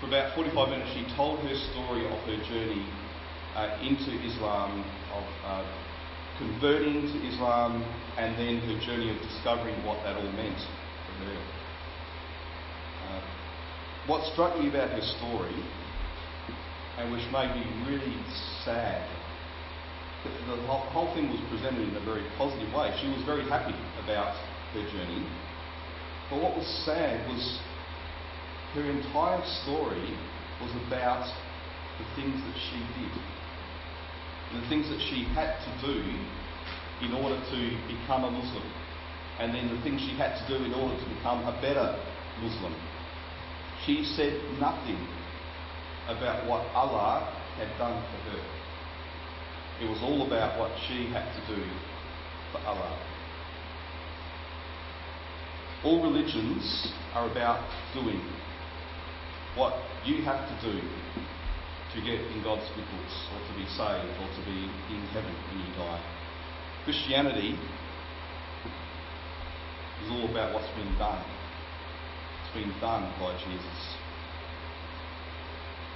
for 0.00 0.08
about 0.08 0.34
45 0.34 0.72
minutes, 0.72 0.96
she 0.96 1.04
told 1.14 1.44
her 1.44 1.54
story 1.76 2.08
of 2.08 2.16
her 2.24 2.40
journey 2.48 2.88
uh, 3.52 3.84
into 3.84 4.16
Islam, 4.24 4.80
of 5.12 5.28
uh, 5.44 5.60
converting 6.40 7.12
to 7.12 7.16
Islam, 7.28 7.84
and 8.16 8.32
then 8.40 8.64
her 8.64 8.80
journey 8.80 9.12
of 9.12 9.20
discovering 9.20 9.76
what 9.84 10.00
that 10.08 10.16
all 10.16 10.32
meant 10.32 10.56
for 10.56 11.12
her. 11.28 11.36
Uh, 13.12 13.20
what 14.08 14.24
struck 14.32 14.58
me 14.58 14.72
about 14.72 14.88
her 14.88 15.04
story 15.20 15.60
and 16.98 17.12
which 17.12 17.24
made 17.32 17.52
me 17.56 17.64
really 17.88 18.16
sad. 18.64 19.21
The 20.22 20.56
whole 20.66 21.12
thing 21.14 21.30
was 21.30 21.40
presented 21.50 21.88
in 21.88 21.96
a 21.96 22.04
very 22.04 22.22
positive 22.38 22.72
way. 22.72 22.94
She 23.02 23.08
was 23.08 23.22
very 23.26 23.42
happy 23.48 23.74
about 24.04 24.36
her 24.74 24.84
journey. 24.94 25.26
But 26.30 26.42
what 26.42 26.56
was 26.56 26.66
sad 26.86 27.26
was 27.26 27.58
her 28.74 28.86
entire 28.86 29.42
story 29.62 30.14
was 30.62 30.70
about 30.86 31.26
the 31.98 32.06
things 32.14 32.38
that 32.38 32.56
she 32.70 32.78
did. 33.02 33.12
And 34.52 34.62
the 34.62 34.68
things 34.68 34.88
that 34.90 35.00
she 35.10 35.24
had 35.34 35.58
to 35.58 35.70
do 35.86 35.98
in 37.02 37.12
order 37.12 37.36
to 37.36 37.58
become 37.90 38.22
a 38.22 38.30
Muslim. 38.30 38.64
And 39.40 39.52
then 39.54 39.74
the 39.74 39.82
things 39.82 40.00
she 40.00 40.14
had 40.14 40.38
to 40.38 40.44
do 40.46 40.62
in 40.62 40.72
order 40.72 40.94
to 40.94 41.08
become 41.18 41.42
a 41.44 41.52
better 41.60 41.98
Muslim. 42.40 42.74
She 43.84 44.04
said 44.14 44.38
nothing 44.60 45.02
about 46.06 46.46
what 46.46 46.62
Allah 46.74 47.26
had 47.58 47.68
done 47.78 47.98
for 48.06 48.30
her. 48.30 48.61
It 49.82 49.90
was 49.90 49.98
all 50.00 50.24
about 50.24 50.60
what 50.60 50.70
she 50.86 51.10
had 51.10 51.26
to 51.34 51.56
do 51.56 51.60
for 52.52 52.58
Allah. 52.62 52.94
All 55.82 56.00
religions 56.00 56.92
are 57.14 57.28
about 57.28 57.66
doing 57.92 58.22
what 59.56 59.74
you 60.06 60.22
have 60.22 60.46
to 60.46 60.70
do 60.70 60.78
to 60.78 62.00
get 62.00 62.22
in 62.30 62.42
God's 62.44 62.62
good 62.76 62.86
books, 62.94 63.26
or 63.34 63.42
to 63.42 63.52
be 63.58 63.66
saved, 63.74 64.14
or 64.22 64.30
to 64.30 64.42
be 64.46 64.70
in 64.94 65.02
heaven 65.10 65.34
when 65.50 65.58
you 65.58 65.74
die. 65.74 66.00
Christianity 66.84 67.58
is 70.04 70.10
all 70.12 70.30
about 70.30 70.54
what's 70.54 70.70
been 70.78 70.94
done. 70.96 71.22
It's 72.44 72.54
been 72.54 72.72
done 72.80 73.12
by 73.18 73.36
Jesus. 73.44 74.01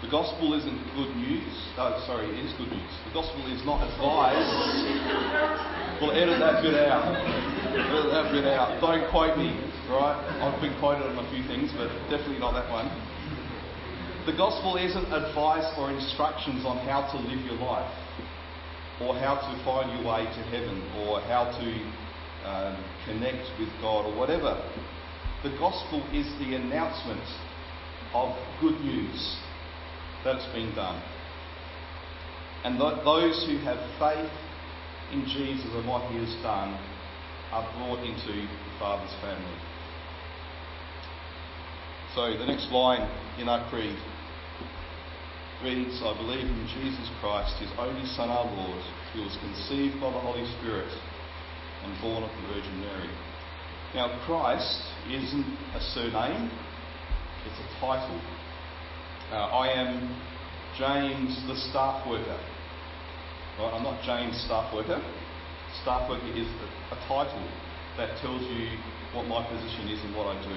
The 0.04 0.12
gospel 0.12 0.52
isn't 0.52 0.76
good 0.92 1.16
news. 1.16 1.48
Oh, 1.80 1.96
sorry, 2.04 2.28
it 2.28 2.44
is 2.44 2.52
good 2.60 2.68
news. 2.68 2.92
The 3.08 3.16
gospel 3.16 3.48
is 3.48 3.64
not 3.64 3.80
advice. 3.80 4.44
We'll 6.04 6.12
edit 6.12 6.36
that 6.36 6.60
bit 6.60 6.76
out. 6.84 7.16
Edit 7.72 8.12
that 8.12 8.28
bit 8.28 8.44
out. 8.44 8.76
Don't 8.76 9.08
quote 9.08 9.40
me, 9.40 9.56
right? 9.88 10.20
I've 10.44 10.60
been 10.60 10.76
quoted 10.84 11.08
on 11.08 11.16
a 11.16 11.24
few 11.32 11.40
things, 11.48 11.72
but 11.72 11.88
definitely 12.12 12.36
not 12.36 12.52
that 12.52 12.68
one. 12.68 12.92
The 14.28 14.36
gospel 14.36 14.76
isn't 14.76 15.08
advice 15.08 15.64
or 15.80 15.88
instructions 15.88 16.68
on 16.68 16.76
how 16.84 17.08
to 17.08 17.16
live 17.16 17.40
your 17.48 17.56
life, 17.56 17.88
or 19.00 19.16
how 19.16 19.40
to 19.40 19.52
find 19.64 19.88
your 19.96 20.04
way 20.04 20.28
to 20.28 20.42
heaven, 20.52 20.76
or 21.08 21.24
how 21.24 21.48
to 21.56 21.68
um, 22.44 22.76
connect 23.08 23.48
with 23.56 23.72
God, 23.80 24.04
or 24.04 24.12
whatever. 24.12 24.60
the 25.40 25.56
gospel 25.56 26.04
is 26.12 26.28
the 26.36 26.52
announcement 26.52 27.24
of 28.12 28.36
good 28.60 28.76
news 28.84 29.40
that's 30.26 30.46
been 30.50 30.74
done. 30.74 31.00
And 32.66 32.74
th- 32.82 33.06
those 33.06 33.46
who 33.46 33.62
have 33.62 33.78
faith 34.02 34.34
in 35.14 35.22
Jesus 35.22 35.70
and 35.70 35.86
what 35.86 36.10
he 36.10 36.18
has 36.18 36.34
done 36.42 36.74
are 37.54 37.62
brought 37.78 38.02
into 38.02 38.34
the 38.34 38.74
Father's 38.82 39.14
family. 39.22 39.58
So 42.18 42.34
the 42.34 42.46
next 42.46 42.74
line 42.74 43.06
in 43.38 43.48
our 43.48 43.62
creed 43.70 43.94
reads, 45.62 46.02
I 46.02 46.12
believe 46.18 46.44
in 46.44 46.66
Jesus 46.74 47.06
Christ, 47.22 47.54
his 47.62 47.70
only 47.78 48.04
Son, 48.18 48.28
our 48.28 48.44
Lord, 48.44 48.82
who 49.14 49.22
was 49.22 49.38
conceived 49.38 50.00
by 50.02 50.10
the 50.10 50.18
Holy 50.18 50.44
Spirit 50.58 50.90
and 51.84 51.94
born 52.02 52.24
of 52.24 52.30
the 52.42 52.48
Virgin 52.50 52.80
Mary. 52.80 53.08
Now, 53.94 54.10
Christ 54.26 54.82
isn't 55.06 55.46
a 55.72 55.80
surname, 55.94 56.50
it's 57.46 57.60
a 57.62 57.80
title. 57.80 58.20
Uh, 59.26 59.50
I 59.58 59.74
am 59.74 60.06
James 60.78 61.34
the 61.50 61.56
staff 61.56 62.06
worker. 62.06 62.38
I'm 63.58 63.82
not 63.82 63.98
James 64.06 64.38
staff 64.46 64.72
worker. 64.72 65.02
Staff 65.82 66.08
worker 66.08 66.30
is 66.30 66.46
a, 66.46 66.94
a 66.94 66.98
title 67.10 67.42
that 67.98 68.14
tells 68.22 68.42
you 68.42 68.70
what 69.18 69.26
my 69.26 69.42
position 69.50 69.90
is 69.90 69.98
and 70.04 70.14
what 70.14 70.30
I 70.30 70.38
do. 70.46 70.54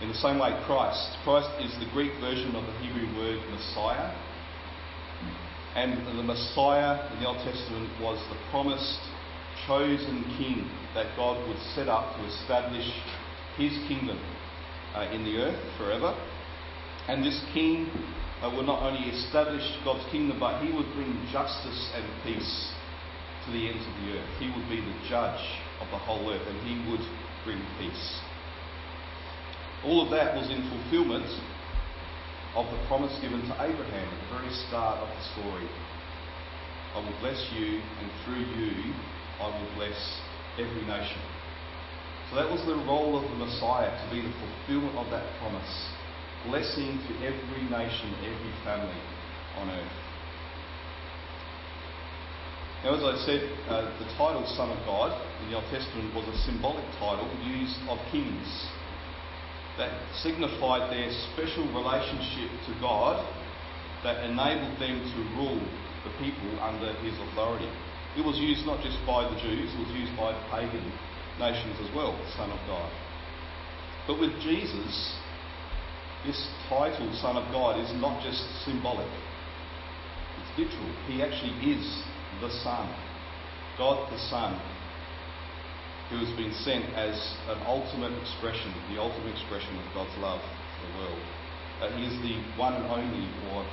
In 0.00 0.08
the 0.08 0.16
same 0.16 0.38
way, 0.38 0.56
Christ. 0.64 1.20
Christ 1.24 1.52
is 1.60 1.76
the 1.76 1.84
Greek 1.92 2.12
version 2.24 2.56
of 2.56 2.64
the 2.64 2.72
Hebrew 2.80 3.04
word 3.20 3.36
Messiah. 3.52 4.16
And 5.76 6.00
the 6.06 6.22
Messiah 6.22 7.12
in 7.12 7.20
the 7.20 7.28
Old 7.28 7.44
Testament 7.44 7.90
was 8.00 8.16
the 8.32 8.38
promised, 8.48 8.96
chosen 9.66 10.24
king 10.40 10.70
that 10.94 11.14
God 11.16 11.36
would 11.48 11.60
set 11.76 11.88
up 11.88 12.16
to 12.16 12.24
establish 12.32 12.88
his 13.58 13.76
kingdom 13.88 14.18
uh, 14.94 15.10
in 15.12 15.22
the 15.22 15.36
earth 15.36 15.60
forever. 15.76 16.16
And 17.08 17.24
this 17.24 17.40
king 17.52 17.90
uh, 18.40 18.50
would 18.56 18.66
not 18.66 18.82
only 18.82 19.08
establish 19.10 19.64
God's 19.84 20.04
kingdom, 20.10 20.40
but 20.40 20.62
he 20.64 20.72
would 20.72 20.88
bring 20.94 21.12
justice 21.30 21.90
and 21.94 22.04
peace 22.24 22.72
to 23.44 23.52
the 23.52 23.68
ends 23.68 23.84
of 23.84 23.94
the 24.00 24.16
earth. 24.16 24.30
He 24.40 24.48
would 24.48 24.68
be 24.72 24.80
the 24.80 24.96
judge 25.08 25.40
of 25.80 25.88
the 25.92 26.00
whole 26.00 26.32
earth, 26.32 26.46
and 26.48 26.56
he 26.64 26.80
would 26.90 27.04
bring 27.44 27.60
peace. 27.78 28.20
All 29.84 30.00
of 30.00 30.10
that 30.16 30.34
was 30.34 30.48
in 30.48 30.64
fulfillment 30.72 31.28
of 32.56 32.64
the 32.72 32.80
promise 32.88 33.12
given 33.20 33.42
to 33.42 33.54
Abraham 33.60 34.08
at 34.08 34.20
the 34.24 34.40
very 34.40 34.52
start 34.68 34.96
of 34.96 35.08
the 35.12 35.24
story. 35.36 35.68
I 36.96 37.04
will 37.04 37.20
bless 37.20 37.36
you, 37.52 37.82
and 38.00 38.08
through 38.24 38.48
you 38.56 38.94
I 39.44 39.52
will 39.52 39.74
bless 39.76 39.98
every 40.56 40.88
nation. 40.88 41.20
So 42.30 42.36
that 42.36 42.48
was 42.48 42.64
the 42.64 42.80
role 42.88 43.18
of 43.18 43.28
the 43.28 43.36
Messiah, 43.36 43.92
to 43.92 44.06
be 44.08 44.22
the 44.22 44.32
fulfillment 44.40 44.96
of 44.96 45.10
that 45.10 45.26
promise. 45.40 45.93
Blessing 46.46 47.00
to 47.08 47.12
every 47.24 47.62
nation, 47.70 48.14
every 48.20 48.54
family 48.64 49.00
on 49.56 49.70
earth. 49.70 49.96
Now, 52.84 53.00
as 53.00 53.02
I 53.02 53.16
said, 53.24 53.40
uh, 53.64 53.96
the 53.96 54.04
title 54.20 54.44
Son 54.52 54.68
of 54.68 54.76
God 54.84 55.16
in 55.40 55.48
the 55.48 55.56
Old 55.56 55.64
Testament 55.72 56.12
was 56.14 56.28
a 56.28 56.36
symbolic 56.44 56.84
title 57.00 57.24
used 57.40 57.80
of 57.88 57.96
kings 58.12 58.44
that 59.80 59.96
signified 60.20 60.92
their 60.92 61.08
special 61.32 61.64
relationship 61.72 62.52
to 62.68 62.72
God 62.84 63.24
that 64.04 64.22
enabled 64.28 64.76
them 64.76 65.00
to 65.00 65.18
rule 65.40 65.64
the 66.04 66.12
people 66.20 66.60
under 66.60 66.92
his 67.00 67.16
authority. 67.32 67.72
It 68.20 68.24
was 68.24 68.36
used 68.36 68.66
not 68.68 68.84
just 68.84 69.00
by 69.08 69.24
the 69.24 69.40
Jews, 69.40 69.72
it 69.72 69.80
was 69.80 69.96
used 69.96 70.14
by 70.14 70.36
pagan 70.52 70.84
nations 71.40 71.80
as 71.80 71.88
well, 71.96 72.12
Son 72.36 72.52
of 72.52 72.60
God. 72.68 72.92
But 74.06 74.20
with 74.20 74.36
Jesus, 74.44 75.16
this 76.26 76.48
title, 76.68 77.12
Son 77.20 77.36
of 77.36 77.44
God, 77.52 77.78
is 77.80 77.92
not 78.00 78.22
just 78.24 78.40
symbolic, 78.64 79.08
it's 80.40 80.52
literal. 80.58 80.90
He 81.06 81.22
actually 81.22 81.52
is 81.68 81.84
the 82.40 82.50
Son, 82.64 82.88
God 83.76 84.10
the 84.10 84.18
Son, 84.18 84.56
who 86.10 86.24
has 86.24 86.32
been 86.36 86.52
sent 86.64 86.84
as 86.96 87.16
an 87.48 87.60
ultimate 87.66 88.12
expression, 88.20 88.72
the 88.92 89.00
ultimate 89.00 89.32
expression 89.32 89.76
of 89.80 89.86
God's 89.92 90.16
love 90.20 90.40
for 90.40 90.84
the 90.88 90.92
world. 90.98 91.22
Uh, 91.80 91.90
he 91.96 92.04
is 92.08 92.16
the 92.22 92.40
one 92.56 92.74
and 92.74 92.86
only, 92.88 93.28
or 93.52 93.64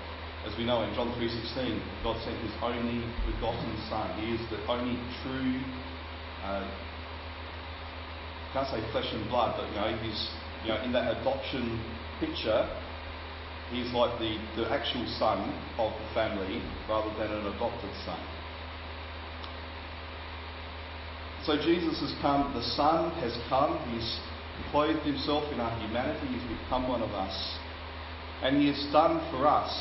as 0.47 0.57
we 0.57 0.65
know 0.65 0.83
in 0.83 0.93
John 0.95 1.13
3.16, 1.15 2.03
God 2.03 2.17
sent 2.23 2.35
his 2.41 2.51
only 2.63 3.05
begotten 3.29 3.71
Son. 3.87 4.09
He 4.19 4.35
is 4.35 4.41
the 4.49 4.59
only 4.67 4.97
true, 5.23 5.61
uh, 6.43 6.65
can't 8.53 8.67
say 8.67 8.81
flesh 8.91 9.07
and 9.13 9.23
blood, 9.29 9.55
but 9.55 9.69
you 9.69 9.75
know, 9.75 9.91
he's 10.01 10.19
you 10.65 10.69
know, 10.69 10.81
in 10.83 10.91
that 10.93 11.21
adoption 11.21 11.79
picture, 12.21 12.69
he's 13.73 13.91
like 13.91 14.15
the, 14.21 14.38
the 14.55 14.69
actual 14.69 15.03
son 15.17 15.49
of 15.81 15.91
the 15.91 16.07
family 16.13 16.62
rather 16.88 17.10
than 17.17 17.34
an 17.34 17.49
adopted 17.49 17.91
son. 18.05 18.21
So 21.45 21.57
Jesus 21.57 21.99
has 22.01 22.13
come, 22.21 22.53
the 22.53 22.62
Son 22.62 23.10
has 23.17 23.34
come, 23.49 23.73
He's 23.89 24.19
clothed 24.69 25.01
Himself 25.01 25.51
in 25.51 25.60
our 25.60 25.73
humanity, 25.81 26.27
He's 26.29 26.45
become 26.45 26.88
one 26.88 27.01
of 27.01 27.10
us. 27.17 27.57
And 28.43 28.62
He 28.62 28.67
has 28.67 28.77
done 28.93 29.17
for 29.34 29.47
us 29.47 29.73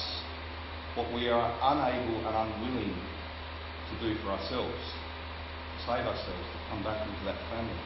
what 0.96 1.12
we 1.12 1.28
are 1.28 1.52
unable 1.60 2.16
and 2.24 2.32
unwilling 2.32 2.96
to 2.96 3.94
do 4.00 4.16
for 4.24 4.32
ourselves, 4.32 4.72
to 4.72 5.78
save 5.84 6.08
ourselves, 6.08 6.48
to 6.48 6.58
come 6.70 6.82
back 6.82 7.06
into 7.06 7.24
that 7.28 7.36
family. 7.52 7.76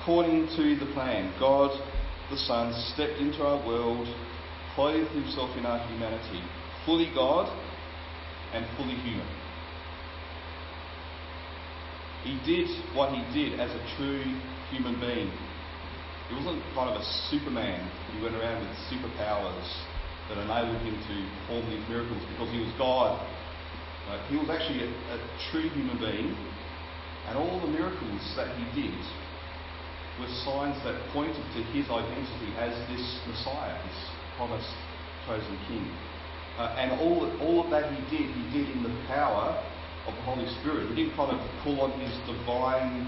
According 0.00 0.48
to 0.60 0.76
the 0.76 0.92
plan, 0.92 1.32
God 1.40 1.72
the 2.30 2.36
Son 2.36 2.72
stepped 2.94 3.18
into 3.18 3.42
our 3.42 3.64
world, 3.66 4.06
clothed 4.74 5.10
Himself 5.12 5.56
in 5.56 5.66
our 5.66 5.78
humanity, 5.88 6.42
fully 6.84 7.10
God 7.14 7.46
and 8.52 8.66
fully 8.76 8.94
human. 8.94 9.26
He 12.24 12.34
did 12.42 12.66
what 12.96 13.14
he 13.14 13.22
did 13.30 13.60
as 13.60 13.70
a 13.70 13.82
true 13.96 14.24
human 14.74 14.98
being. 14.98 15.30
He 16.28 16.34
wasn't 16.34 16.58
kind 16.74 16.90
of 16.90 16.98
a 17.00 17.04
superman 17.30 17.86
he 18.10 18.20
went 18.20 18.34
around 18.34 18.66
with 18.66 18.74
superpowers 18.90 19.70
that 20.26 20.38
enabled 20.42 20.82
him 20.82 20.98
to 20.98 21.14
perform 21.46 21.70
these 21.70 21.86
miracles 21.88 22.18
because 22.34 22.50
he 22.50 22.58
was 22.58 22.72
God. 22.78 23.14
He 24.28 24.36
was 24.36 24.50
actually 24.50 24.82
a, 24.82 24.90
a 24.90 25.18
true 25.50 25.70
human 25.70 25.98
being, 25.98 26.34
and 27.28 27.38
all 27.38 27.60
the 27.60 27.70
miracles 27.70 28.22
that 28.34 28.50
he 28.58 28.66
did 28.74 28.98
were 30.20 30.30
signs 30.44 30.76
that 30.84 30.96
pointed 31.12 31.44
to 31.52 31.60
his 31.76 31.84
identity 31.90 32.50
as 32.56 32.72
this 32.88 33.04
Messiah, 33.28 33.76
this 33.84 34.00
promised 34.36 34.72
chosen 35.26 35.58
king. 35.68 35.84
Uh, 36.56 36.72
and 36.80 36.92
all, 37.00 37.28
all 37.40 37.64
of 37.64 37.70
that 37.70 37.92
he 37.92 38.00
did, 38.08 38.32
he 38.32 38.44
did 38.52 38.70
in 38.72 38.82
the 38.82 38.94
power 39.08 39.52
of 40.06 40.14
the 40.14 40.22
Holy 40.22 40.48
Spirit. 40.60 40.88
He 40.88 41.04
didn't 41.04 41.16
kind 41.16 41.36
of 41.36 41.40
call 41.62 41.92
on 41.92 41.92
his 42.00 42.14
divine, 42.24 43.04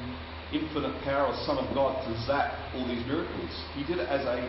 infinite 0.53 0.93
power 1.05 1.33
as 1.33 1.47
Son 1.47 1.57
of 1.57 1.69
God 1.75 1.97
to 2.05 2.13
zap 2.27 2.53
all 2.75 2.87
these 2.87 3.05
miracles. 3.07 3.53
He 3.73 3.85
did 3.85 3.99
it 3.99 4.09
as 4.09 4.25
a 4.29 4.45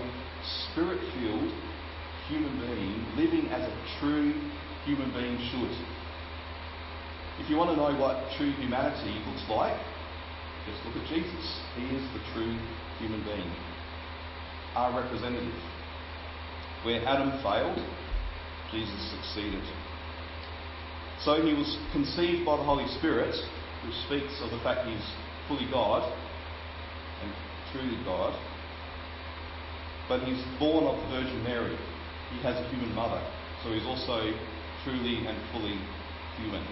spirit 0.72 1.00
filled 1.16 1.52
human 2.28 2.60
being, 2.60 3.00
living 3.16 3.48
as 3.52 3.64
a 3.64 3.74
true 4.00 4.36
human 4.84 5.12
being 5.16 5.40
should. 5.48 5.74
If 7.40 7.50
you 7.50 7.56
want 7.56 7.72
to 7.72 7.78
know 7.78 7.96
what 7.96 8.28
true 8.36 8.52
humanity 8.52 9.16
looks 9.24 9.48
like, 9.48 9.80
just 10.66 10.84
look 10.86 10.96
at 10.96 11.08
Jesus. 11.08 11.46
He 11.76 11.86
is 11.96 12.04
the 12.14 12.24
true 12.34 12.58
human 13.00 13.24
being, 13.24 13.50
our 14.76 14.92
representative. 15.02 15.54
Where 16.84 17.04
Adam 17.06 17.32
failed, 17.44 17.80
Jesus 18.72 19.00
succeeded. 19.12 19.64
So 21.22 21.44
he 21.44 21.54
was 21.54 21.78
conceived 21.92 22.46
by 22.46 22.56
the 22.56 22.64
Holy 22.64 22.88
Spirit, 23.00 23.36
which 23.86 23.96
speaks 24.08 24.40
of 24.42 24.52
the 24.52 24.60
fact 24.64 24.88
he's 24.88 25.04
fully 25.48 25.68
God 25.70 26.08
and 27.22 27.34
truly 27.74 28.02
God. 28.06 28.32
But 30.08 30.24
he's 30.24 30.42
born 30.58 30.86
of 30.86 30.96
the 31.04 31.20
Virgin 31.20 31.44
Mary. 31.44 31.78
He 32.32 32.42
has 32.44 32.56
a 32.56 32.68
human 32.70 32.96
mother, 32.96 33.22
so 33.64 33.74
he's 33.74 33.86
also 33.86 34.32
truly 34.84 35.28
and 35.28 35.38
fully 35.52 35.78
human. 36.38 36.66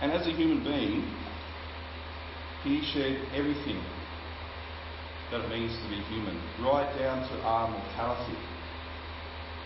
And 0.00 0.12
as 0.12 0.26
a 0.26 0.32
human 0.32 0.64
being, 0.64 1.06
he 2.66 2.82
shared 2.92 3.22
everything 3.32 3.78
that 5.30 5.40
it 5.40 5.50
means 5.50 5.74
to 5.78 5.86
be 5.88 6.02
human, 6.10 6.34
right 6.62 6.90
down 6.98 7.22
to 7.22 7.34
our 7.42 7.70
mortality. 7.70 8.38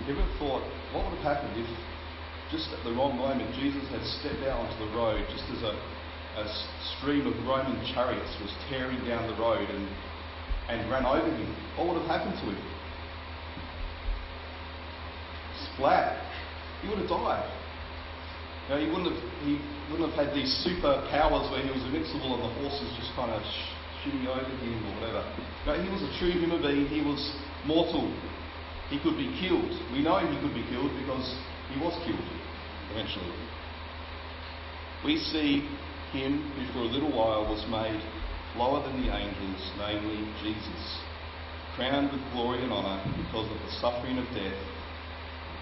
Ever 0.09 0.25
thought, 0.39 0.65
what 0.93 1.05
would 1.09 1.17
have 1.21 1.37
happened 1.37 1.57
if 1.57 1.69
just 2.51 2.73
at 2.73 2.83
the 2.85 2.93
wrong 2.93 3.17
moment, 3.17 3.55
Jesus 3.55 3.87
had 3.89 4.03
stepped 4.21 4.43
out 4.45 4.59
onto 4.59 4.85
the 4.85 4.91
road 4.97 5.23
just 5.31 5.45
as 5.55 5.63
a, 5.63 5.75
a 6.41 6.45
stream 6.97 7.27
of 7.27 7.35
Roman 7.47 7.79
chariots 7.95 8.35
was 8.43 8.51
tearing 8.69 8.99
down 9.07 9.29
the 9.31 9.39
road 9.41 9.69
and, 9.71 9.89
and 10.69 10.91
ran 10.91 11.07
over 11.07 11.31
him. 11.31 11.55
What 11.77 11.89
would 11.89 12.03
have 12.03 12.11
happened 12.11 12.35
to 12.43 12.47
him? 12.51 12.61
Splat. 15.73 16.19
He 16.83 16.89
would 16.89 16.99
have 16.99 17.09
died. 17.09 17.60
He 18.79 18.87
wouldn't 18.87 19.11
have 19.11 19.23
he 19.43 19.59
wouldn't 19.91 20.15
have 20.15 20.27
had 20.27 20.31
these 20.31 20.51
super 20.63 21.03
powers 21.11 21.51
where 21.51 21.59
he 21.59 21.71
was 21.75 21.83
invincible 21.83 22.39
and 22.39 22.43
the 22.47 22.53
horses 22.63 22.87
just 22.95 23.11
kind 23.19 23.35
of 23.35 23.43
sh- 23.43 23.75
shitting 24.05 24.27
over 24.31 24.47
him 24.47 24.79
or 24.87 24.93
whatever. 25.03 25.23
No, 25.67 25.75
he 25.75 25.89
was 25.91 26.07
a 26.07 26.11
true 26.23 26.31
human 26.31 26.63
being. 26.63 26.87
He 26.87 27.03
was 27.03 27.19
mortal. 27.67 28.07
He 28.89 28.99
could 29.03 29.19
be 29.19 29.35
killed. 29.43 29.71
We 29.91 30.03
know 30.03 30.23
he 30.23 30.39
could 30.39 30.55
be 30.55 30.63
killed 30.71 30.95
because 31.03 31.27
he 31.75 31.81
was 31.83 31.95
killed 32.07 32.23
eventually. 32.95 33.35
We 35.05 35.19
see 35.19 35.67
him 36.13 36.43
who 36.55 36.63
for 36.73 36.81
a 36.87 36.91
little 36.91 37.11
while 37.11 37.47
was 37.51 37.63
made 37.71 38.03
lower 38.59 38.83
than 38.83 39.03
the 39.03 39.15
angels, 39.15 39.63
namely 39.79 40.27
Jesus, 40.43 40.83
crowned 41.77 42.11
with 42.11 42.23
glory 42.33 42.63
and 42.63 42.73
honour 42.73 42.99
because 43.17 43.47
of 43.51 43.59
the 43.63 43.73
suffering 43.81 44.19
of 44.19 44.27
death, 44.35 44.59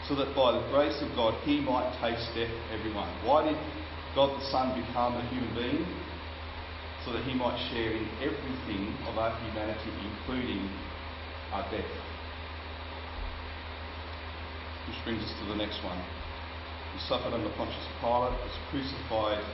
so 0.09 0.17
that 0.17 0.35
by 0.35 0.57
the 0.57 0.65
grace 0.73 0.97
of 1.05 1.15
God 1.15 1.37
he 1.45 1.61
might 1.61 1.93
taste 2.01 2.33
death 2.35 2.51
everyone. 2.73 3.09
Why 3.29 3.45
did 3.45 3.61
God 4.17 4.33
the 4.41 4.45
Son 4.49 4.73
become 4.73 5.15
a 5.21 5.25
human 5.29 5.53
being? 5.55 5.85
So 7.05 7.13
that 7.13 7.23
he 7.25 7.37
might 7.37 7.57
share 7.69 7.93
in 7.93 8.09
everything 8.25 8.97
of 9.07 9.21
our 9.21 9.37
humanity, 9.45 9.93
including 10.01 10.65
our 11.53 11.63
death. 11.71 11.93
Which 14.89 14.97
brings 15.05 15.23
us 15.23 15.33
to 15.41 15.45
the 15.53 15.57
next 15.57 15.85
one. 15.85 16.01
He 16.97 17.01
suffered 17.05 17.37
under 17.37 17.53
Pontius 17.61 17.85
Pilate, 18.01 18.33
was 18.33 18.57
crucified, 18.73 19.45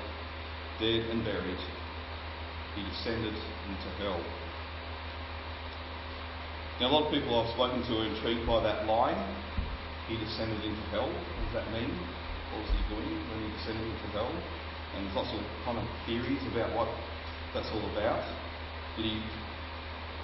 dead, 0.79 1.11
and 1.11 1.25
buried. 1.25 1.59
He 2.79 2.83
descended 2.87 3.35
into 3.35 3.89
hell. 3.99 4.23
Now, 6.81 6.91
a 6.91 6.93
lot 6.95 7.07
of 7.07 7.13
people 7.13 7.39
I've 7.39 7.51
spoken 7.55 7.83
to 7.83 7.93
are 8.03 8.07
intrigued 8.07 8.47
by 8.47 8.63
that 8.63 8.87
line. 8.87 9.19
He 10.09 10.21
descended 10.21 10.61
into 10.61 10.85
hell. 10.93 11.09
What 11.09 11.41
does 11.49 11.55
that 11.65 11.69
mean? 11.73 11.89
What 12.53 12.61
was 12.61 12.73
he 12.77 12.83
doing 12.93 13.09
when 13.33 13.39
he 13.41 13.49
descended 13.57 13.89
into 13.89 14.09
hell? 14.13 14.29
And 14.95 15.07
there's 15.07 15.17
lots 15.17 15.33
of 15.33 15.41
kind 15.65 15.79
of 15.81 15.87
theories 16.05 16.45
about 16.53 16.77
what 16.77 16.89
that's 17.57 17.71
all 17.73 17.85
about. 17.97 18.21
Did 18.97 19.07
he, 19.07 19.17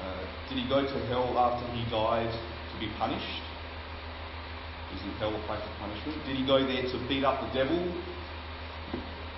uh, 0.04 0.24
did 0.48 0.58
he 0.60 0.66
go 0.68 0.84
to 0.84 0.96
hell 1.08 1.32
after 1.38 1.64
he 1.72 1.82
died 1.88 2.30
to 2.30 2.76
be 2.78 2.92
punished? 3.00 3.42
Isn't 4.94 5.16
hell 5.22 5.32
a 5.34 5.42
place 5.46 5.62
of 5.62 5.74
punishment? 5.78 6.18
Did 6.26 6.36
he 6.36 6.44
go 6.44 6.60
there 6.60 6.82
to 6.82 6.96
beat 7.08 7.24
up 7.24 7.40
the 7.40 7.50
devil? 7.54 7.80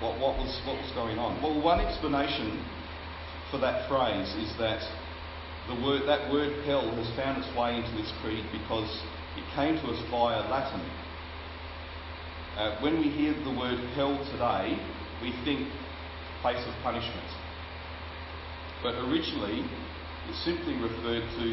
What, 0.01 0.19
what, 0.19 0.35
was, 0.37 0.51
what 0.67 0.75
was 0.75 0.91
going 0.99 1.19
on? 1.19 1.39
Well, 1.41 1.55
one 1.63 1.79
explanation 1.79 2.59
for 3.53 3.59
that 3.61 3.87
phrase 3.87 4.35
is 4.35 4.51
that 4.59 4.83
the 5.69 5.79
word, 5.79 6.09
that 6.09 6.33
word 6.33 6.65
hell 6.67 6.91
has 6.91 7.07
found 7.15 7.39
its 7.39 7.49
way 7.55 7.77
into 7.77 7.93
this 7.95 8.11
creed 8.21 8.45
because 8.51 8.91
it 9.37 9.45
came 9.55 9.77
to 9.77 9.87
us 9.93 10.01
via 10.11 10.49
Latin. 10.51 10.85
Uh, 12.57 12.81
when 12.81 12.99
we 12.99 13.09
hear 13.09 13.33
the 13.45 13.55
word 13.57 13.79
hell 13.95 14.19
today, 14.33 14.77
we 15.23 15.33
think 15.45 15.69
place 16.43 16.61
of 16.67 16.75
punishment. 16.83 17.31
But 18.83 18.95
originally, 19.09 19.65
it 20.29 20.35
simply 20.45 20.75
referred 20.75 21.25
to 21.39 21.47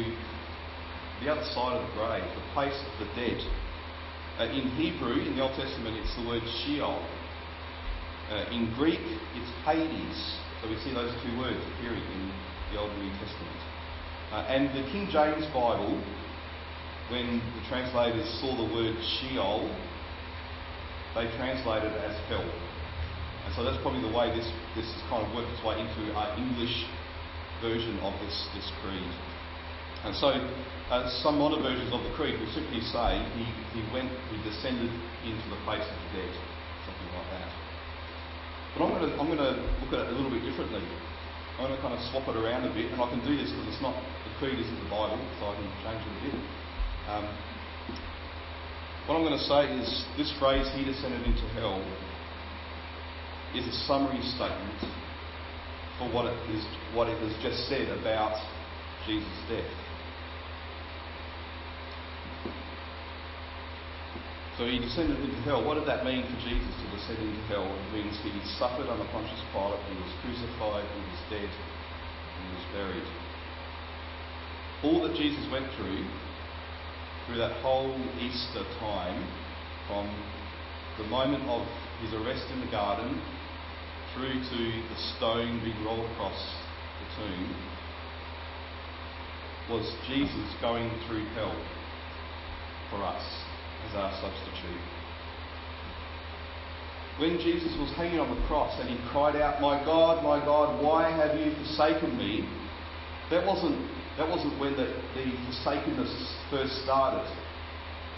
the 1.22 1.30
other 1.30 1.44
side 1.54 1.78
of 1.78 1.86
the 1.86 1.94
grave, 1.94 2.24
the 2.34 2.52
place 2.52 2.74
of 2.74 2.92
the 2.98 3.08
dead. 3.14 3.38
Uh, 4.38 4.50
in 4.50 4.68
Hebrew, 4.76 5.20
in 5.20 5.36
the 5.36 5.42
Old 5.42 5.54
Testament, 5.54 5.96
it's 5.96 6.14
the 6.16 6.26
word 6.26 6.42
Sheol. 6.64 7.00
Uh, 8.30 8.50
in 8.50 8.72
Greek, 8.74 9.00
it's 9.36 9.50
Hades. 9.64 10.18
So 10.60 10.68
we 10.68 10.76
see 10.84 10.92
those 10.92 11.14
two 11.22 11.38
words 11.38 11.60
appearing 11.76 12.02
in 12.02 12.32
the 12.72 12.80
Old 12.80 12.92
New 12.98 13.10
Testament. 13.20 13.60
Uh, 14.32 14.46
and 14.48 14.68
the 14.70 14.84
King 14.90 15.08
James 15.10 15.46
Bible, 15.52 15.98
when 17.10 17.42
the 17.58 17.62
translators 17.68 18.26
saw 18.38 18.54
the 18.54 18.70
word 18.72 18.94
Sheol, 19.02 19.66
they 21.18 21.26
translated 21.36 21.90
it 21.90 22.02
as 22.06 22.16
hell. 22.30 22.46
And 23.46 23.50
so 23.58 23.66
that's 23.66 23.82
probably 23.82 24.06
the 24.06 24.14
way 24.14 24.30
this, 24.30 24.46
this 24.78 24.86
has 24.86 25.02
kind 25.10 25.26
of 25.26 25.34
worked 25.34 25.50
its 25.50 25.62
way 25.66 25.74
into 25.82 26.14
our 26.14 26.30
English 26.38 26.86
version 27.58 27.98
of 28.06 28.14
this, 28.22 28.34
this 28.54 28.70
creed. 28.78 29.10
And 30.06 30.14
so 30.14 30.32
uh, 30.88 31.10
some 31.20 31.36
modern 31.36 31.66
versions 31.66 31.90
of 31.92 32.00
the 32.06 32.14
creed 32.14 32.38
will 32.38 32.52
simply 32.54 32.80
say 32.80 33.20
he, 33.34 33.44
he 33.74 33.82
went, 33.90 34.08
he 34.30 34.38
descended 34.46 34.88
into 35.26 35.46
the 35.50 35.60
place 35.66 35.82
of 35.82 35.98
the 35.98 36.22
dead, 36.22 36.32
something 36.86 37.10
like 37.10 37.28
that. 37.36 37.50
But 38.70 38.86
I'm 38.86 38.90
going 38.94 39.02
to 39.02 39.12
I'm 39.18 39.26
going 39.26 39.42
to 39.42 39.58
look 39.82 39.90
at 39.90 40.06
it 40.06 40.08
a 40.08 40.14
little 40.14 40.30
bit 40.30 40.46
differently. 40.46 40.78
I'm 41.58 41.66
going 41.66 41.74
to 41.74 41.82
kind 41.82 41.90
of 41.90 42.00
swap 42.14 42.30
it 42.30 42.38
around 42.38 42.62
a 42.64 42.72
bit, 42.72 42.94
and 42.94 43.02
I 43.02 43.06
can 43.10 43.18
do 43.26 43.34
this 43.34 43.50
because 43.50 43.66
it's 43.66 43.82
not 43.82 43.98
the 43.98 44.30
creed 44.38 44.62
isn't 44.62 44.78
the 44.78 44.88
Bible, 44.88 45.18
so 45.42 45.50
I 45.50 45.58
can 45.58 45.66
change 45.82 46.00
it 46.06 46.14
a 46.14 46.20
bit. 46.30 46.38
Um, 47.10 47.26
what 49.06 49.18
I'm 49.18 49.26
going 49.26 49.34
to 49.34 49.50
say 49.50 49.66
is 49.82 50.06
this 50.16 50.30
phrase 50.38 50.70
"he 50.78 50.84
descended 50.84 51.26
into 51.26 51.42
hell" 51.58 51.82
is 53.50 53.66
a 53.66 53.74
summary 53.90 54.22
statement 54.22 54.78
for 55.98 56.06
what 56.14 56.30
it 56.30 56.38
is 56.54 56.62
what 56.94 57.08
it 57.08 57.18
has 57.18 57.34
just 57.42 57.66
said 57.66 57.90
about 57.98 58.38
Jesus' 59.06 59.26
death. 59.50 59.66
So 64.54 64.68
he 64.70 64.78
descended 64.78 65.18
into 65.18 65.40
hell. 65.42 65.66
What 65.66 65.74
did 65.74 65.88
that 65.88 66.04
mean 66.04 66.22
for 66.30 66.38
Jesus 66.46 66.70
to 66.78 66.86
descend 66.94 67.26
into 67.26 67.42
hell? 67.50 67.66
It 67.66 67.90
means 67.90 68.14
he 68.22 68.30
suffered 68.54 68.86
under 68.86 69.08
Pontius 69.10 69.42
Pilate, 69.50 69.82
he 69.90 69.98
was 69.98 70.14
crucified, 70.22 70.86
he 70.86 71.02
was 71.10 71.22
dead, 71.26 71.50
and 71.50 72.40
he 72.46 72.50
was 72.54 72.66
buried. 72.70 73.08
All 74.84 75.02
that 75.08 75.16
Jesus 75.16 75.42
went 75.50 75.66
through, 75.74 76.04
through 77.30 77.38
that 77.38 77.62
whole 77.62 77.94
Easter 78.18 78.64
time, 78.80 79.22
from 79.86 80.10
the 80.98 81.04
moment 81.04 81.44
of 81.44 81.62
his 82.02 82.12
arrest 82.14 82.42
in 82.52 82.58
the 82.58 82.70
garden 82.72 83.22
through 84.14 84.34
to 84.34 84.58
the 84.90 84.98
stone 85.14 85.62
being 85.62 85.78
rolled 85.84 86.10
across 86.10 86.34
the 86.98 87.22
tomb, 87.22 87.54
was 89.70 89.86
Jesus 90.08 90.50
going 90.60 90.90
through 91.06 91.24
hell 91.38 91.54
for 92.90 92.98
us 93.04 93.22
as 93.86 93.94
our 93.94 94.10
substitute. 94.20 94.82
When 97.20 97.38
Jesus 97.38 97.78
was 97.78 97.92
hanging 97.94 98.18
on 98.18 98.34
the 98.34 98.46
cross 98.48 98.74
and 98.80 98.88
he 98.88 98.98
cried 99.10 99.36
out, 99.36 99.60
My 99.60 99.78
God, 99.84 100.24
my 100.24 100.44
God, 100.44 100.82
why 100.82 101.10
have 101.14 101.38
you 101.38 101.54
forsaken 101.54 102.18
me? 102.18 102.48
That 103.30 103.46
wasn't, 103.46 103.78
that 104.16 104.28
wasn't 104.28 104.58
when 104.58 104.76
the, 104.76 104.86
the 105.14 105.26
forsakenness 105.46 106.34
first 106.50 106.82
started. 106.82 107.26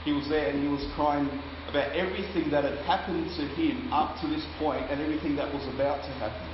He 0.05 0.13
was 0.13 0.29
there 0.29 0.49
and 0.51 0.63
he 0.63 0.69
was 0.69 0.85
crying 0.95 1.29
about 1.69 1.95
everything 1.95 2.51
that 2.51 2.65
had 2.65 2.79
happened 2.85 3.31
to 3.37 3.47
him 3.55 3.93
up 3.93 4.21
to 4.21 4.27
this 4.27 4.45
point 4.59 4.91
and 4.91 5.01
everything 5.01 5.37
that 5.37 5.53
was 5.53 5.63
about 5.75 6.03
to 6.03 6.11
happen. 6.19 6.49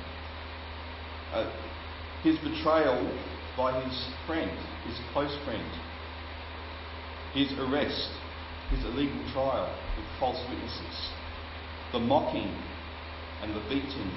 Uh, 1.33 1.51
his 2.23 2.37
betrayal 2.39 3.01
by 3.57 3.81
his 3.83 4.09
friend, 4.27 4.51
his 4.87 4.99
close 5.13 5.35
friend, 5.45 5.67
his 7.33 7.53
arrest, 7.59 8.11
his 8.71 8.85
illegal 8.85 9.19
trial 9.33 9.69
with 9.97 10.07
false 10.21 10.39
witnesses, 10.49 11.11
the 11.93 11.99
mocking 11.99 12.55
and 13.43 13.55
the 13.55 13.61
beating, 13.69 14.13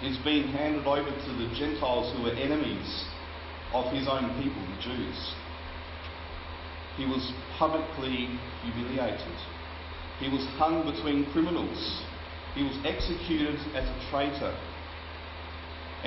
his 0.00 0.16
being 0.24 0.48
handed 0.48 0.86
over 0.86 1.10
to 1.10 1.32
the 1.38 1.54
Gentiles 1.54 2.12
who 2.16 2.24
were 2.24 2.34
enemies 2.34 3.04
of 3.74 3.92
his 3.92 4.06
own 4.06 4.30
people, 4.40 4.62
the 4.62 4.80
Jews. 4.80 5.18
He 6.96 7.04
was 7.04 7.34
publicly 7.58 8.30
humiliated. 8.62 9.36
He 10.20 10.30
was 10.30 10.46
hung 10.54 10.86
between 10.86 11.26
criminals. 11.32 12.02
He 12.54 12.62
was 12.62 12.78
executed 12.86 13.58
as 13.74 13.82
a 13.82 13.98
traitor. 14.10 14.54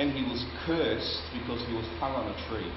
And 0.00 0.16
he 0.16 0.24
was 0.24 0.40
cursed 0.64 1.20
because 1.36 1.60
he 1.68 1.74
was 1.76 1.84
hung 2.00 2.16
on 2.16 2.32
a 2.32 2.36
tree. 2.48 2.72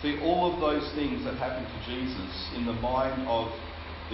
See, 0.00 0.22
all 0.22 0.54
of 0.54 0.60
those 0.60 0.86
things 0.94 1.24
that 1.24 1.34
happened 1.34 1.66
to 1.66 1.80
Jesus 1.90 2.30
in 2.54 2.64
the 2.64 2.78
mind 2.78 3.26
of 3.26 3.50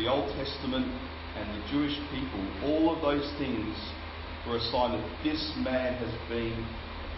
the 0.00 0.08
Old 0.08 0.32
Testament 0.40 0.88
and 1.36 1.44
the 1.52 1.68
Jewish 1.68 2.00
people, 2.08 2.40
all 2.64 2.96
of 2.96 3.02
those 3.02 3.28
things 3.36 3.76
were 4.48 4.56
a 4.56 4.64
sign 4.72 4.96
that 4.96 5.04
this 5.22 5.52
man 5.60 5.92
has 6.00 6.14
been 6.30 6.64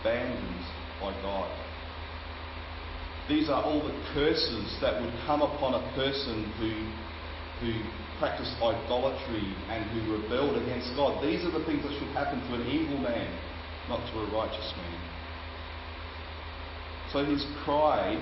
abandoned 0.00 0.66
by 1.06 1.14
God. 1.22 1.46
These 3.30 3.48
are 3.48 3.62
all 3.62 3.78
the 3.78 3.94
curses 4.14 4.74
that 4.82 4.98
would 4.98 5.14
come 5.26 5.42
upon 5.42 5.78
a 5.78 5.82
person 5.94 6.50
who, 6.58 6.74
who 7.62 7.70
practiced 8.18 8.54
idolatry 8.58 9.46
and 9.70 9.86
who 9.94 10.18
rebelled 10.18 10.58
against 10.62 10.90
God. 10.98 11.22
These 11.22 11.46
are 11.46 11.54
the 11.54 11.62
things 11.66 11.82
that 11.86 11.94
should 11.94 12.10
happen 12.10 12.42
to 12.50 12.54
an 12.58 12.66
evil 12.66 12.98
man, 12.98 13.30
not 13.88 14.02
to 14.10 14.14
a 14.18 14.26
righteous 14.34 14.72
man. 14.74 14.98
So 17.12 17.24
his 17.24 17.46
cry 17.62 18.18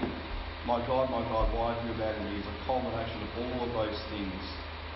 my 0.66 0.81
God, 0.87 1.11
my 1.11 1.20
God, 1.29 1.53
why 1.53 1.77
have 1.77 1.85
you 1.85 1.92
abandoned 1.92 2.25
me? 2.25 2.40
is 2.40 2.47
a 2.47 2.64
culmination 2.64 3.20
of 3.20 3.29
all 3.37 3.68
of 3.68 3.73
those 3.77 4.01
things 4.09 4.40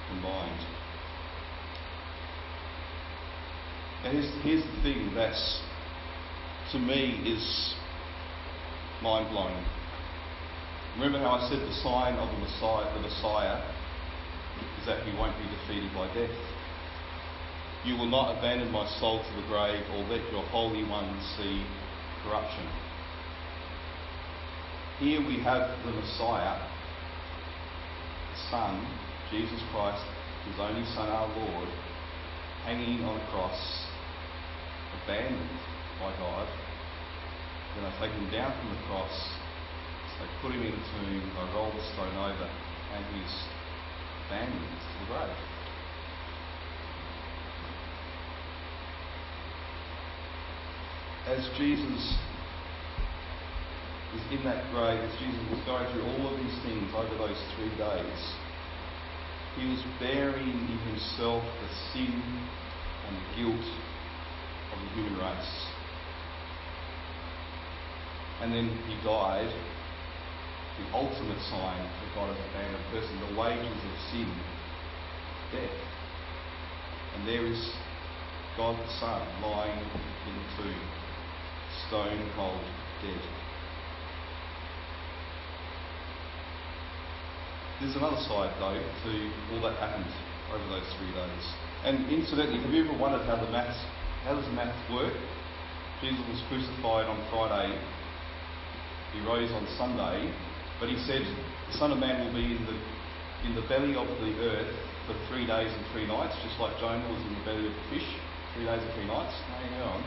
combined. 0.09 0.65
And 4.05 4.17
here's, 4.17 4.33
here's 4.41 4.65
the 4.65 4.83
thing 4.83 5.13
that's, 5.15 5.61
to 6.73 6.79
me, 6.79 7.23
is 7.25 7.75
mind 9.03 9.31
blowing. 9.31 9.57
Remember 10.97 11.19
how 11.21 11.41
I 11.41 11.49
said 11.49 11.61
the 11.61 11.73
sign 11.81 12.15
of 12.15 12.29
the 12.29 12.39
Messiah, 12.45 12.93
the 12.95 13.01
Messiah 13.01 13.63
is 14.81 14.87
that 14.87 15.07
he 15.07 15.17
won't 15.17 15.37
be 15.39 15.49
defeated 15.49 15.89
by 15.95 16.13
death. 16.13 16.35
You 17.85 17.97
will 17.97 18.11
not 18.11 18.37
abandon 18.37 18.71
my 18.71 18.85
soul 18.99 19.23
to 19.23 19.33
the 19.41 19.47
grave 19.47 19.85
or 19.95 20.03
let 20.11 20.21
your 20.33 20.43
Holy 20.51 20.85
One 20.85 21.09
see 21.37 21.65
corruption. 22.25 22.67
Here 24.99 25.21
we 25.21 25.39
have 25.41 25.71
the 25.87 25.93
Messiah, 25.93 26.59
the 28.35 28.51
Son, 28.51 28.85
Jesus 29.31 29.63
Christ, 29.71 30.05
his 30.51 30.59
only 30.59 30.85
Son, 30.93 31.09
our 31.09 31.29
Lord, 31.29 31.69
hanging 32.65 33.05
on 33.05 33.21
a 33.21 33.31
cross, 33.31 33.87
abandoned 35.05 35.78
by 36.01 36.15
God. 36.19 36.47
Then 37.75 37.85
they 37.85 37.95
take 37.99 38.15
him 38.15 38.31
down 38.31 38.55
from 38.59 38.71
the 38.71 38.81
cross, 38.87 39.15
they 40.19 40.27
put 40.43 40.53
him 40.53 40.63
in 40.63 40.73
a 40.73 40.83
tomb, 40.95 41.23
they 41.23 41.47
roll 41.55 41.71
the 41.71 41.83
stone 41.95 42.17
over, 42.17 42.49
and 42.95 43.05
he's 43.15 43.35
abandoned 44.27 44.63
to 44.63 44.89
the 44.99 45.07
grave. 45.13 45.39
As 51.29 51.45
Jesus 51.59 52.17
is 54.17 54.23
in 54.33 54.43
that 54.45 54.71
grave, 54.73 54.99
as 54.99 55.13
Jesus 55.21 55.45
was 55.51 55.61
going 55.67 55.87
through 55.93 56.03
all 56.03 56.33
of 56.33 56.41
these 56.41 56.57
things 56.65 56.89
over 56.97 57.15
those 57.19 57.37
three 57.55 57.69
days, 57.77 58.21
he 59.57 59.69
was 59.69 59.83
bearing 60.01 60.49
in 60.49 60.79
himself 60.89 61.45
the 61.45 61.69
sin 61.93 62.23
and 63.07 63.17
the 63.17 63.27
guilt 63.37 63.67
of 64.73 64.79
the 64.81 64.89
human 64.95 65.19
race. 65.19 65.78
And 68.41 68.53
then 68.53 68.71
he 68.87 68.95
died, 69.05 69.51
the 70.79 70.87
ultimate 70.95 71.43
sign 71.51 71.83
that 71.83 72.11
God 72.15 72.31
has 72.31 72.39
abandoned 72.51 72.79
a 72.79 72.91
person, 72.95 73.13
the 73.35 73.41
wages 73.41 73.67
of 73.67 73.95
sin, 74.11 74.31
death. 75.51 75.79
And 77.17 77.27
there 77.27 77.45
is 77.45 77.59
God 78.57 78.79
the 78.79 78.91
Son 79.01 79.23
lying 79.43 79.79
in 79.79 80.35
the 80.35 80.63
tomb, 80.63 80.87
stone 81.89 82.31
cold 82.37 82.63
dead. 83.03 83.23
There's 87.81 87.95
another 87.95 88.19
side, 88.27 88.51
though, 88.59 88.75
to 88.75 89.13
all 89.55 89.63
that 89.63 89.79
happened 89.79 90.11
over 90.51 90.67
those 90.67 90.87
three 90.99 91.15
days. 91.15 91.45
And 91.85 92.11
incidentally, 92.11 92.59
have 92.59 92.71
you 92.75 92.85
ever 92.85 92.99
wondered 92.99 93.27
how 93.27 93.37
the 93.37 93.51
maths, 93.51 93.79
how 94.25 94.35
does 94.35 94.45
the 94.47 94.53
maths 94.53 94.79
work? 94.91 95.15
Jesus 96.03 96.23
was 96.27 96.43
crucified 96.51 97.07
on 97.07 97.19
Friday. 97.31 97.79
He 99.13 99.21
rose 99.25 99.51
on 99.53 99.67
Sunday, 99.77 100.31
but 100.81 100.89
he 100.89 100.99
said, 101.09 101.25
"The 101.73 101.79
Son 101.79 101.93
of 101.93 101.99
Man 101.99 102.25
will 102.25 102.35
be 102.35 102.57
in 102.57 102.65
the 102.67 102.77
in 103.47 103.55
the 103.55 103.63
belly 103.71 103.95
of 103.95 104.09
the 104.21 104.33
earth 104.43 104.75
for 105.07 105.15
three 105.31 105.47
days 105.47 105.71
and 105.73 105.87
three 105.95 106.07
nights, 106.07 106.35
just 106.43 106.59
like 106.61 106.77
Jonah 106.81 107.07
was 107.09 107.23
in 107.23 107.33
the 107.39 107.45
belly 107.45 107.67
of 107.67 107.73
the 107.73 107.87
fish, 107.89 108.09
three 108.55 108.65
days 108.65 108.83
and 108.83 108.93
three 108.95 109.07
nights." 109.07 109.35
Hang 109.49 109.83
on. 109.83 110.03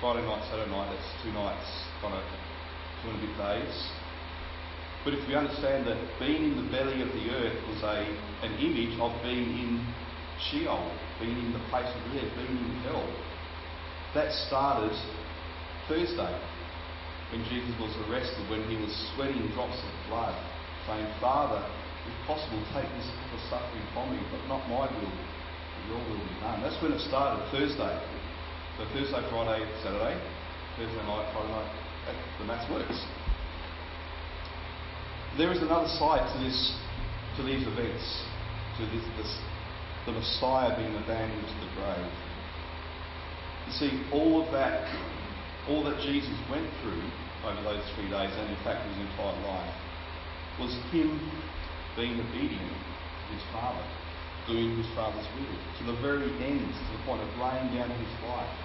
Friday 0.00 0.26
night, 0.26 0.44
Saturday 0.50 0.70
night, 0.70 0.92
that's 0.92 1.08
two 1.22 1.32
nights, 1.32 1.64
kind 2.02 2.12
of 2.12 2.24
two 3.02 3.08
and 3.08 3.16
a 3.16 3.26
bit 3.26 3.36
days. 3.38 3.74
But 5.04 5.14
if 5.14 5.26
we 5.28 5.34
understand 5.34 5.86
that 5.86 5.96
being 6.18 6.52
in 6.52 6.56
the 6.56 6.68
belly 6.70 7.00
of 7.00 7.08
the 7.14 7.30
earth 7.30 7.56
was 7.68 7.80
a, 7.82 8.04
an 8.44 8.58
image 8.58 8.98
of 9.00 9.14
being 9.22 9.56
in 9.56 9.94
Sheol, 10.36 10.90
being 11.20 11.38
in 11.38 11.52
the 11.52 11.64
place 11.70 11.88
of 11.88 12.12
the 12.12 12.20
dead, 12.20 12.28
being 12.36 12.58
in 12.58 12.76
hell, 12.84 13.08
that 14.12 14.32
started 14.32 14.92
Thursday 15.88 16.34
when 17.34 17.42
Jesus 17.50 17.74
was 17.82 17.92
arrested, 18.06 18.42
when 18.50 18.62
he 18.70 18.78
was 18.78 18.92
sweating 19.14 19.46
drops 19.54 19.78
of 19.78 19.92
blood, 20.06 20.34
saying, 20.86 21.06
Father, 21.18 21.58
if 22.06 22.14
possible, 22.26 22.62
take 22.70 22.86
this 22.94 23.08
cup 23.10 23.30
of 23.34 23.42
suffering 23.50 23.86
from 23.90 24.14
me, 24.14 24.22
but 24.30 24.42
not 24.46 24.62
my 24.70 24.86
will, 24.86 25.10
but 25.10 25.82
your 25.90 26.00
will 26.06 26.22
be 26.22 26.36
done. 26.38 26.62
That's 26.62 26.78
when 26.78 26.94
it 26.94 27.02
started, 27.02 27.42
Thursday. 27.50 27.94
So 28.78 28.86
Thursday, 28.94 29.22
Friday, 29.30 29.66
Saturday, 29.82 30.14
Thursday 30.78 31.04
night, 31.06 31.26
Friday 31.34 31.50
night, 31.50 31.70
the 32.38 32.44
maths 32.46 32.70
works 32.70 33.02
there 35.38 35.52
is 35.52 35.60
another 35.60 35.88
side 36.00 36.24
to 36.32 36.38
this, 36.40 36.56
to 37.36 37.42
these 37.44 37.60
events, 37.68 38.04
to 38.80 38.82
this, 38.88 39.04
this, 39.20 39.32
the 40.06 40.12
Messiah 40.12 40.72
being 40.76 40.96
abandoned 40.96 41.44
to 41.44 41.56
the 41.60 41.70
grave. 41.76 42.12
You 43.68 43.72
see, 43.76 43.92
all 44.12 44.40
of 44.40 44.52
that, 44.52 44.88
all 45.68 45.82
that 45.84 45.98
Jesus 46.00 46.36
went 46.50 46.66
through 46.82 47.02
over 47.42 47.62
those 47.62 47.82
three 47.94 48.08
days, 48.10 48.30
and 48.30 48.50
in 48.50 48.60
fact 48.62 48.86
his 48.86 48.98
entire 48.98 49.38
life, 49.46 49.74
was 50.58 50.72
him 50.90 51.18
being 51.94 52.18
obedient 52.18 52.70
to 52.70 53.26
his 53.34 53.44
Father, 53.52 53.84
doing 54.46 54.76
his 54.76 54.86
Father's 54.94 55.26
will, 55.34 55.56
to 55.78 55.82
the 55.90 55.98
very 56.02 56.30
end, 56.42 56.62
to 56.62 56.84
the 56.94 57.02
point 57.04 57.22
of 57.22 57.30
laying 57.38 57.74
down 57.74 57.90
his 57.90 58.14
life 58.24 58.56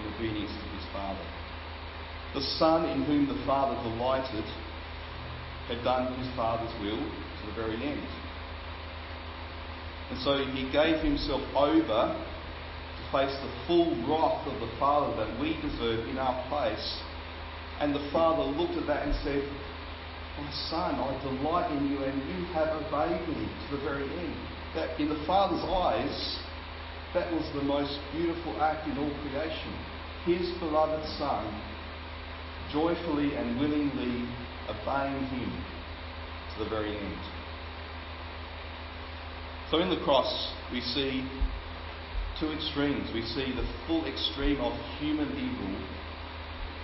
in 0.00 0.12
obedience 0.16 0.50
to 0.50 0.68
his 0.76 0.86
Father. 0.92 1.26
The 2.34 2.42
Son 2.58 2.88
in 2.88 3.02
whom 3.04 3.26
the 3.26 3.40
Father 3.44 3.76
delighted 3.82 4.44
had 5.68 5.84
done 5.84 6.12
his 6.18 6.28
Father's 6.34 6.72
will 6.80 6.98
to 6.98 7.42
the 7.46 7.54
very 7.54 7.76
end. 7.76 8.06
And 10.10 10.18
so 10.18 10.38
he 10.44 10.70
gave 10.72 11.02
himself 11.02 11.42
over 11.54 12.16
to 13.10 13.18
face 13.18 13.36
the 13.42 13.66
full 13.66 13.90
wrath 14.06 14.46
of 14.46 14.60
the 14.60 14.70
Father 14.78 15.16
that 15.16 15.40
we 15.40 15.54
deserve 15.60 16.08
in 16.08 16.18
our 16.18 16.48
place. 16.48 17.02
And 17.80 17.94
the 17.94 18.10
Father 18.12 18.42
looked 18.42 18.76
at 18.76 18.86
that 18.86 19.06
and 19.06 19.14
said, 19.24 19.42
My 20.38 20.50
Son, 20.68 20.94
I 20.94 21.22
delight 21.22 21.70
in 21.72 21.90
you, 21.90 22.04
and 22.04 22.16
you 22.28 22.44
have 22.52 22.68
obeyed 22.68 23.28
me 23.28 23.48
to 23.48 23.76
the 23.76 23.82
very 23.82 24.04
end. 24.04 24.36
That 24.74 25.00
in 25.00 25.08
the 25.08 25.22
Father's 25.26 25.64
eyes, 25.64 26.38
that 27.14 27.32
was 27.32 27.44
the 27.54 27.62
most 27.62 27.98
beautiful 28.12 28.60
act 28.62 28.86
in 28.86 28.98
all 28.98 29.10
creation. 29.22 29.74
His 30.26 30.50
beloved 30.60 31.04
Son 31.18 31.46
joyfully 32.72 33.34
and 33.34 33.58
willingly 33.58 34.28
obeying 34.68 35.24
him 35.26 35.64
to 36.54 36.64
the 36.64 36.70
very 36.70 36.96
end. 36.96 37.18
So 39.70 39.78
in 39.78 39.88
the 39.88 40.00
cross, 40.04 40.52
we 40.70 40.80
see 40.80 41.26
two 42.40 42.50
extremes. 42.52 43.12
We 43.12 43.20
see 43.20 43.52
the 43.52 43.68
full 43.86 44.06
extreme 44.06 44.60
of 44.60 44.72
human 44.98 45.28
evil, 45.28 45.76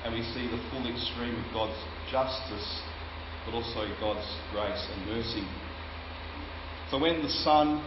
and 0.04 0.12
we 0.12 0.22
see 0.36 0.44
the 0.46 0.60
full 0.70 0.84
extreme 0.84 1.34
of 1.34 1.46
God's 1.54 1.80
justice, 2.12 2.82
but 3.46 3.54
also 3.54 3.88
God's 3.98 4.28
grace 4.52 4.86
and 4.92 5.06
mercy. 5.06 5.48
So 6.90 7.00
when 7.00 7.22
the 7.22 7.30
Son 7.30 7.80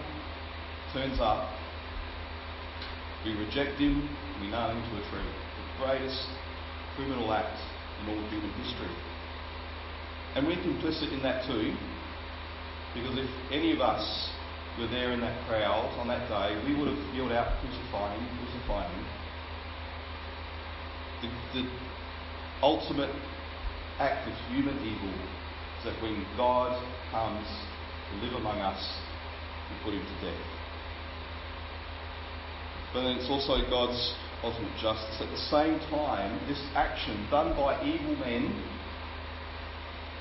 turns 0.92 1.20
up, 1.22 1.54
we 3.24 3.34
reject 3.34 3.78
him, 3.78 4.10
we 4.42 4.50
nail 4.50 4.72
him 4.72 4.82
to 4.90 4.98
a 4.98 5.10
tree. 5.12 5.30
The 5.30 5.86
greatest 5.86 6.26
criminal 6.96 7.32
act 7.32 7.56
in 8.02 8.10
all 8.10 8.30
human 8.30 8.52
history. 8.64 8.90
And 10.36 10.48
we're 10.48 10.58
complicit 10.58 11.14
in 11.14 11.22
that 11.22 11.46
too, 11.46 11.76
because 12.96 13.18
if 13.18 13.30
any 13.52 13.74
of 13.74 13.80
us 13.80 14.32
were 14.78 14.88
there 14.88 15.12
in 15.12 15.22
that 15.22 15.48
crowd 15.48 15.90
on 16.00 16.08
that 16.08 16.28
day, 16.30 16.56
we 16.68 16.78
would 16.78 16.88
have 16.88 17.16
yelled 17.16 17.32
out, 17.32 17.60
crucify 17.60 18.14
him, 18.16 18.28
crucify 18.38 18.88
him. 18.88 19.06
The, 21.22 21.62
the 21.62 21.70
ultimate 22.62 23.14
act 24.00 24.28
of 24.28 24.34
human 24.48 24.78
evil 24.80 25.12
is 25.80 25.84
that 25.86 26.02
when 26.02 26.26
God 26.38 26.76
comes 27.12 27.48
to 28.10 28.26
live 28.26 28.34
among 28.36 28.60
us, 28.60 28.80
we 29.70 29.84
put 29.84 29.94
him 29.94 30.06
to 30.06 30.26
death. 30.26 30.46
But 32.94 33.04
then 33.04 33.18
it's 33.18 33.30
also 33.30 33.60
God's 33.70 34.16
ultimate 34.44 34.76
justice. 34.82 35.20
At 35.20 35.30
the 35.30 35.44
same 35.52 35.80
time, 35.92 36.40
this 36.48 36.62
action 36.74 37.28
done 37.30 37.56
by 37.56 37.84
evil 37.84 38.16
men 38.16 38.50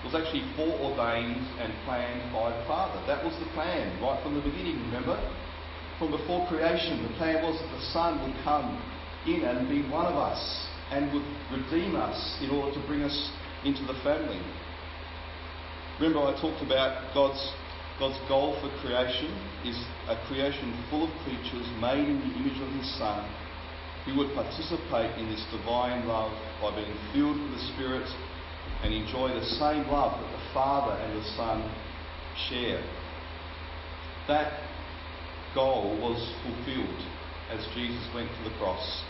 was 0.08 0.24
actually 0.24 0.44
foreordained 0.56 1.36
and 1.60 1.68
planned 1.84 2.32
by 2.32 2.48
the 2.48 2.64
Father. 2.64 2.96
That 3.04 3.20
was 3.20 3.36
the 3.44 3.48
plan 3.52 3.92
right 4.00 4.16
from 4.24 4.34
the 4.34 4.40
beginning, 4.40 4.80
remember? 4.88 5.20
From 5.98 6.16
before 6.16 6.48
creation, 6.48 7.02
the 7.04 7.12
plan 7.20 7.44
was 7.44 7.60
that 7.60 7.68
the 7.76 7.84
Son 7.92 8.16
would 8.24 8.32
come 8.40 8.80
in 9.28 9.44
and 9.44 9.68
be 9.68 9.84
one 9.92 10.06
of 10.06 10.16
us 10.16 10.40
and 10.88 11.12
would 11.12 11.28
redeem 11.52 11.92
us 11.96 12.16
in 12.40 12.48
order 12.48 12.72
to 12.72 12.80
bring 12.88 13.02
us 13.04 13.12
into 13.68 13.84
the 13.84 14.00
family. 14.00 14.40
Remember, 16.00 16.24
I 16.24 16.32
talked 16.40 16.64
about 16.64 17.12
God's, 17.12 17.42
God's 18.00 18.16
goal 18.32 18.56
for 18.64 18.72
creation 18.80 19.28
is 19.68 19.76
a 20.08 20.16
creation 20.24 20.72
full 20.88 21.04
of 21.04 21.12
creatures 21.28 21.68
made 21.84 22.08
in 22.08 22.16
the 22.16 22.32
image 22.32 22.56
of 22.64 22.70
His 22.80 22.88
Son 22.96 23.28
who 24.06 24.16
would 24.16 24.32
participate 24.32 25.12
in 25.20 25.28
this 25.28 25.44
divine 25.52 26.08
love 26.08 26.32
by 26.64 26.72
being 26.72 26.96
filled 27.12 27.36
with 27.36 27.60
the 27.60 27.64
Spirit 27.76 28.08
and 28.82 28.94
enjoy 28.94 29.28
the 29.28 29.44
same 29.44 29.86
love 29.88 30.20
that 30.20 30.30
the 30.30 30.54
Father 30.54 31.00
and 31.02 31.18
the 31.18 31.24
Son 31.36 31.62
share. 32.48 32.82
That 34.28 34.60
goal 35.54 35.98
was 36.00 36.20
fulfilled 36.42 37.02
as 37.50 37.66
Jesus 37.74 38.06
went 38.14 38.28
to 38.28 38.50
the 38.50 38.56
cross 38.58 39.02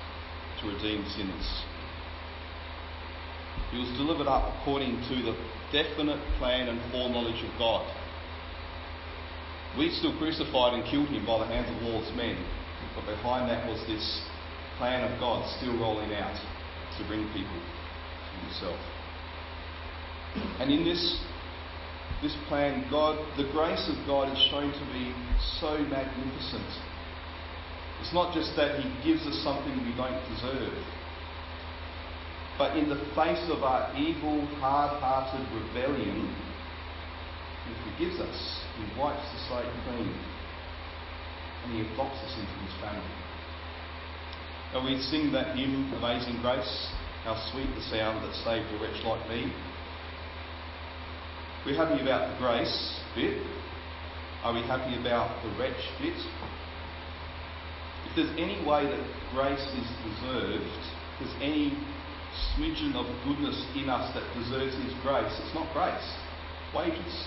to 0.61 0.69
redeem 0.69 1.05
sinners. 1.17 1.65
He 3.71 3.79
was 3.79 3.91
delivered 3.99 4.29
up 4.29 4.55
according 4.61 4.97
to 5.09 5.15
the 5.23 5.37
definite 5.73 6.21
plan 6.39 6.69
and 6.69 6.81
foreknowledge 6.91 7.43
of 7.45 7.53
God. 7.59 7.85
We 9.77 9.91
still 9.91 10.17
crucified 10.17 10.75
and 10.75 10.85
killed 10.89 11.09
him 11.09 11.27
by 11.27 11.45
the 11.45 11.47
hands 11.53 11.69
of 11.69 11.83
lawless 11.83 12.11
men, 12.17 12.39
but 12.97 13.05
behind 13.05 13.51
that 13.51 13.69
was 13.69 13.85
this 13.87 14.23
plan 14.79 15.05
of 15.05 15.21
God 15.21 15.45
still 15.59 15.77
rolling 15.79 16.15
out 16.15 16.35
to 16.97 17.07
bring 17.07 17.27
people 17.35 17.61
yourself. 18.47 18.79
And 20.61 20.71
in 20.71 20.85
this, 20.85 21.21
this 22.23 22.37
plan, 22.49 22.87
God, 22.91 23.19
the 23.37 23.51
grace 23.53 23.89
of 23.89 23.97
God 24.07 24.33
is 24.33 24.39
shown 24.51 24.73
to 24.73 24.85
be 24.93 25.15
so 25.61 25.79
magnificent. 25.79 26.67
It's 28.01 28.15
not 28.15 28.35
just 28.35 28.55
that 28.57 28.81
He 28.81 28.89
gives 29.03 29.27
us 29.27 29.43
something 29.43 29.73
we 29.85 29.95
don't 29.97 30.19
deserve, 30.31 30.75
but 32.59 32.77
in 32.77 32.89
the 32.89 32.99
face 33.15 33.43
of 33.51 33.63
our 33.63 33.95
evil, 33.97 34.45
hard 34.59 34.99
hearted 34.99 35.47
rebellion, 35.55 36.27
He 37.67 37.73
forgives 37.87 38.19
us. 38.19 38.65
He 38.77 38.83
wipes 38.99 39.23
the 39.31 39.39
slate 39.47 39.73
clean. 39.87 40.11
And 41.65 41.73
He 41.75 41.81
adopts 41.87 42.19
us 42.19 42.35
into 42.35 42.59
His 42.67 42.75
family. 42.83 43.15
And 44.75 44.85
we 44.85 45.01
sing 45.01 45.33
that 45.33 45.57
hymn, 45.57 45.95
Amazing 45.95 46.43
Grace, 46.43 46.91
how 47.25 47.39
sweet 47.53 47.71
the 47.75 47.83
sound 47.89 48.23
that 48.27 48.35
saved 48.45 48.67
a 48.75 48.83
wretch 48.83 49.01
like 49.07 49.29
me. 49.31 49.53
We're 51.67 51.75
happy 51.75 52.01
about 52.01 52.33
the 52.33 52.39
grace 52.39 53.01
bit. 53.15 53.43
Are 54.45 54.55
we 54.55 54.63
happy 54.63 54.95
about 54.99 55.43
the 55.43 55.51
wretch 55.59 55.83
bit? 56.01 56.15
If 58.07 58.15
there's 58.15 58.31
any 58.39 58.65
way 58.65 58.87
that 58.87 59.03
grace 59.35 59.67
is 59.75 59.89
deserved, 60.07 60.65
if 60.65 61.27
there's 61.27 61.43
any 61.43 61.77
smidgen 62.55 62.95
of 62.95 63.07
goodness 63.27 63.59
in 63.75 63.91
us 63.91 64.15
that 64.15 64.23
deserves 64.39 64.75
His 64.85 64.95
grace, 65.03 65.35
it's 65.43 65.55
not 65.55 65.67
grace, 65.75 66.09
wages. 66.75 67.27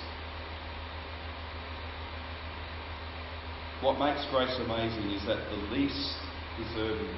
What 3.82 4.00
makes 4.00 4.26
grace 4.32 4.56
amazing 4.63 5.12
is 5.12 5.26
that 5.28 5.44
the 5.52 5.58
least 5.76 6.15
deserving 6.58 7.17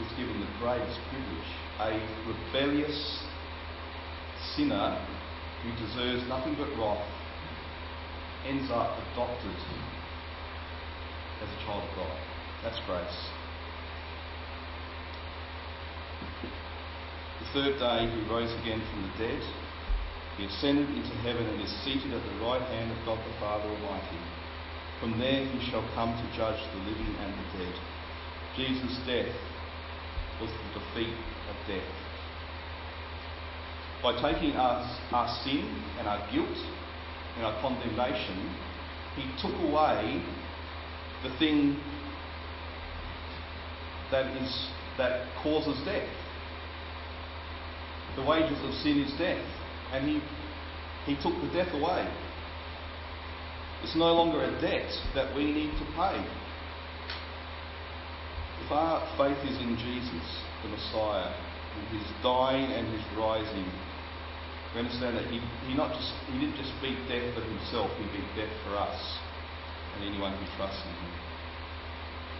is 0.00 0.08
given 0.16 0.40
the 0.40 0.52
greatest 0.58 0.98
privilege. 1.10 1.50
A 1.80 2.00
rebellious 2.24 3.20
sinner 4.54 4.94
who 5.62 5.70
deserves 5.80 6.22
nothing 6.28 6.54
but 6.54 6.68
wrath 6.78 7.02
ends 8.46 8.70
up 8.70 8.94
adopted 9.10 9.56
as 11.42 11.48
a 11.50 11.58
child 11.66 11.82
of 11.82 11.96
God. 11.96 12.16
That's 12.62 12.78
grace. 12.86 13.18
The 17.40 17.46
third 17.52 17.78
day 17.78 18.06
he 18.06 18.20
rose 18.30 18.52
again 18.62 18.82
from 18.90 19.02
the 19.02 19.12
dead. 19.26 19.42
He 20.38 20.44
ascended 20.44 20.88
into 20.90 21.14
heaven 21.24 21.46
and 21.46 21.60
is 21.60 21.72
seated 21.84 22.12
at 22.12 22.22
the 22.22 22.36
right 22.44 22.62
hand 22.62 22.92
of 22.92 22.98
God 23.04 23.18
the 23.18 23.34
Father 23.40 23.68
Almighty. 23.68 24.20
From 25.00 25.18
there 25.18 25.44
he 25.44 25.70
shall 25.70 25.84
come 25.94 26.12
to 26.12 26.36
judge 26.36 26.60
the 26.72 26.78
living 26.78 27.14
and 27.20 27.32
the 27.32 27.58
dead. 27.58 27.74
Jesus' 28.56 28.98
death 29.06 29.34
was 30.40 30.50
the 30.50 30.80
defeat 30.80 31.16
of 31.48 31.56
death. 31.66 32.05
By 34.02 34.12
taking 34.20 34.52
our, 34.56 34.84
our 35.12 35.28
sin 35.42 35.64
and 35.98 36.06
our 36.06 36.30
guilt 36.30 36.56
and 37.36 37.44
our 37.44 37.60
condemnation, 37.60 38.54
he 39.16 39.24
took 39.40 39.54
away 39.62 40.22
the 41.22 41.36
thing 41.38 41.80
that 44.10 44.26
is 44.36 44.68
that 44.98 45.26
causes 45.42 45.78
death. 45.84 46.08
The 48.16 48.22
wages 48.22 48.58
of 48.64 48.72
sin 48.82 49.00
is 49.00 49.12
death, 49.18 49.44
and 49.92 50.06
he 50.08 50.20
he 51.06 51.14
took 51.22 51.34
the 51.40 51.48
death 51.52 51.72
away. 51.72 52.06
It's 53.82 53.94
no 53.94 54.12
longer 54.14 54.42
a 54.42 54.60
debt 54.60 54.90
that 55.14 55.34
we 55.36 55.44
need 55.52 55.70
to 55.78 55.84
pay. 55.94 56.24
If 58.64 58.72
our 58.72 59.00
faith 59.16 59.38
is 59.48 59.58
in 59.60 59.76
Jesus, 59.76 60.26
the 60.62 60.68
Messiah, 60.70 61.32
his 61.90 62.06
dying 62.22 62.70
and 62.72 62.86
his 62.92 63.04
rising, 63.16 63.68
we 64.74 64.80
understand 64.80 65.16
that 65.16 65.26
he, 65.32 65.40
he 65.68 65.74
not 65.74 65.94
just 65.94 66.12
he 66.28 66.38
didn't 66.38 66.56
just 66.56 66.72
beat 66.82 66.98
death 67.08 67.24
for 67.34 67.40
himself, 67.40 67.90
he 67.96 68.04
beat 68.12 68.28
death 68.36 68.52
for 68.64 68.76
us 68.76 68.98
and 69.96 70.04
anyone 70.04 70.36
who 70.36 70.44
trusts 70.56 70.82
in 70.84 70.92
him. 70.92 71.14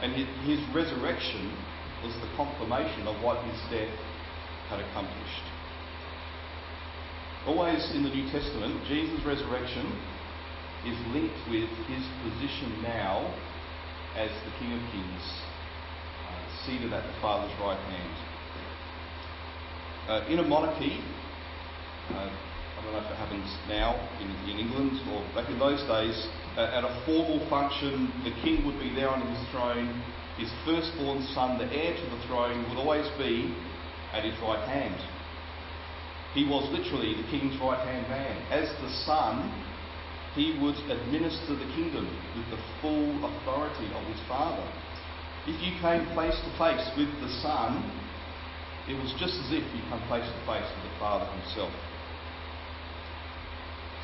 And 0.02 0.08
his, 0.12 0.28
his 0.44 0.60
resurrection 0.74 1.48
was 2.04 2.12
the 2.20 2.28
confirmation 2.36 3.08
of 3.08 3.16
what 3.24 3.40
his 3.48 3.56
death 3.72 3.96
had 4.68 4.80
accomplished. 4.80 5.46
Always 7.46 7.80
in 7.94 8.02
the 8.02 8.10
New 8.10 8.28
Testament, 8.30 8.84
Jesus' 8.84 9.24
resurrection 9.24 9.86
is 10.84 10.98
linked 11.14 11.40
with 11.48 11.70
his 11.88 12.04
position 12.20 12.82
now 12.82 13.32
as 14.16 14.30
the 14.44 14.52
King 14.58 14.72
of 14.74 14.82
Kings, 14.92 15.24
uh, 16.28 16.66
seated 16.66 16.92
at 16.92 17.06
the 17.06 17.16
Father's 17.20 17.52
right 17.60 17.78
hand. 17.78 18.35
Uh, 20.06 20.22
in 20.30 20.38
a 20.38 20.46
monarchy, 20.46 21.02
uh, 22.14 22.30
I 22.30 22.78
don't 22.78 22.94
know 22.94 23.02
if 23.02 23.10
it 23.10 23.18
happens 23.18 23.50
now 23.66 23.98
in, 24.22 24.30
in 24.46 24.62
England 24.62 25.02
or 25.10 25.18
back 25.34 25.50
in 25.50 25.58
those 25.58 25.82
days, 25.90 26.14
uh, 26.54 26.78
at 26.78 26.86
a 26.86 27.02
formal 27.02 27.42
function, 27.50 28.06
the 28.22 28.30
king 28.38 28.62
would 28.62 28.78
be 28.78 28.94
there 28.94 29.10
on 29.10 29.18
his 29.26 29.42
throne. 29.50 29.90
His 30.38 30.46
firstborn 30.62 31.26
son, 31.34 31.58
the 31.58 31.66
heir 31.74 31.90
to 31.98 32.06
the 32.06 32.22
throne, 32.30 32.62
would 32.70 32.78
always 32.78 33.10
be 33.18 33.50
at 34.14 34.22
his 34.22 34.38
right 34.46 34.62
hand. 34.70 34.94
He 36.38 36.46
was 36.46 36.70
literally 36.70 37.18
the 37.18 37.26
king's 37.26 37.58
right 37.58 37.82
hand 37.82 38.06
man. 38.06 38.38
As 38.54 38.70
the 38.78 38.92
son, 39.10 39.50
he 40.38 40.54
would 40.62 40.78
administer 40.86 41.58
the 41.58 41.66
kingdom 41.74 42.06
with 42.38 42.46
the 42.54 42.62
full 42.78 43.10
authority 43.26 43.90
of 43.90 44.06
his 44.06 44.22
father. 44.30 44.70
If 45.50 45.58
you 45.66 45.74
came 45.82 46.06
face 46.14 46.38
to 46.46 46.50
face 46.54 46.86
with 46.94 47.10
the 47.18 47.32
son, 47.42 48.05
it 48.88 48.94
was 48.94 49.10
just 49.18 49.34
as 49.34 49.50
if 49.50 49.64
you 49.74 49.82
come 49.90 50.00
face 50.08 50.26
to 50.26 50.40
face 50.46 50.66
with 50.66 50.84
the 50.86 50.94
father 50.98 51.26
himself. 51.42 51.72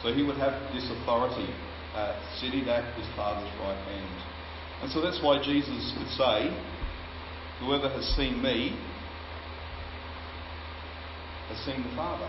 So 0.03 0.13
he 0.13 0.23
would 0.23 0.37
have 0.37 0.53
this 0.75 0.91
authority 0.91 1.47
uh, 1.95 2.19
sitting 2.41 2.69
at 2.69 2.83
his 2.99 3.07
Father's 3.15 3.49
right 3.61 3.79
hand. 3.87 4.23
And 4.83 4.91
so 4.91 5.01
that's 5.01 5.23
why 5.23 5.41
Jesus 5.43 5.95
could 5.97 6.09
say, 6.19 6.51
Whoever 7.61 7.89
has 7.89 8.05
seen 8.17 8.43
me 8.43 8.77
has 11.49 11.59
seen 11.65 11.85
the 11.85 11.95
Father. 11.95 12.29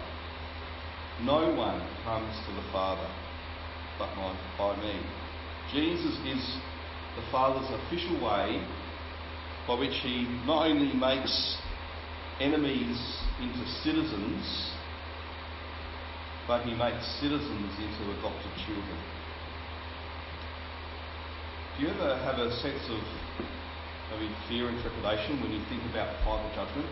No 1.24 1.52
one 1.56 1.82
comes 2.04 2.38
to 2.46 2.54
the 2.54 2.62
Father 2.72 3.10
but 3.98 4.10
by 4.58 4.76
me. 4.78 5.02
Jesus 5.72 6.14
is 6.26 6.58
the 7.16 7.24
Father's 7.32 7.70
official 7.82 8.16
way 8.22 8.62
by 9.68 9.80
which 9.80 9.96
he 10.04 10.28
not 10.46 10.68
only 10.68 10.94
makes 10.94 11.58
enemies 12.40 12.98
into 13.40 13.66
citizens 13.84 14.74
but 16.48 16.64
he 16.64 16.76
makes 16.76 17.08
citizens 17.20 17.72
into 17.80 18.02
adopted 18.20 18.52
children. 18.68 19.00
Do 21.78 21.84
you 21.84 21.90
ever 21.90 22.18
have 22.20 22.38
a 22.38 22.52
sense 22.60 22.84
of 22.92 23.00
maybe 24.12 24.30
fear 24.48 24.68
and 24.68 24.78
trepidation 24.84 25.42
when 25.42 25.52
you 25.52 25.64
think 25.72 25.82
about 25.90 26.12
final 26.24 26.50
judgment? 26.54 26.88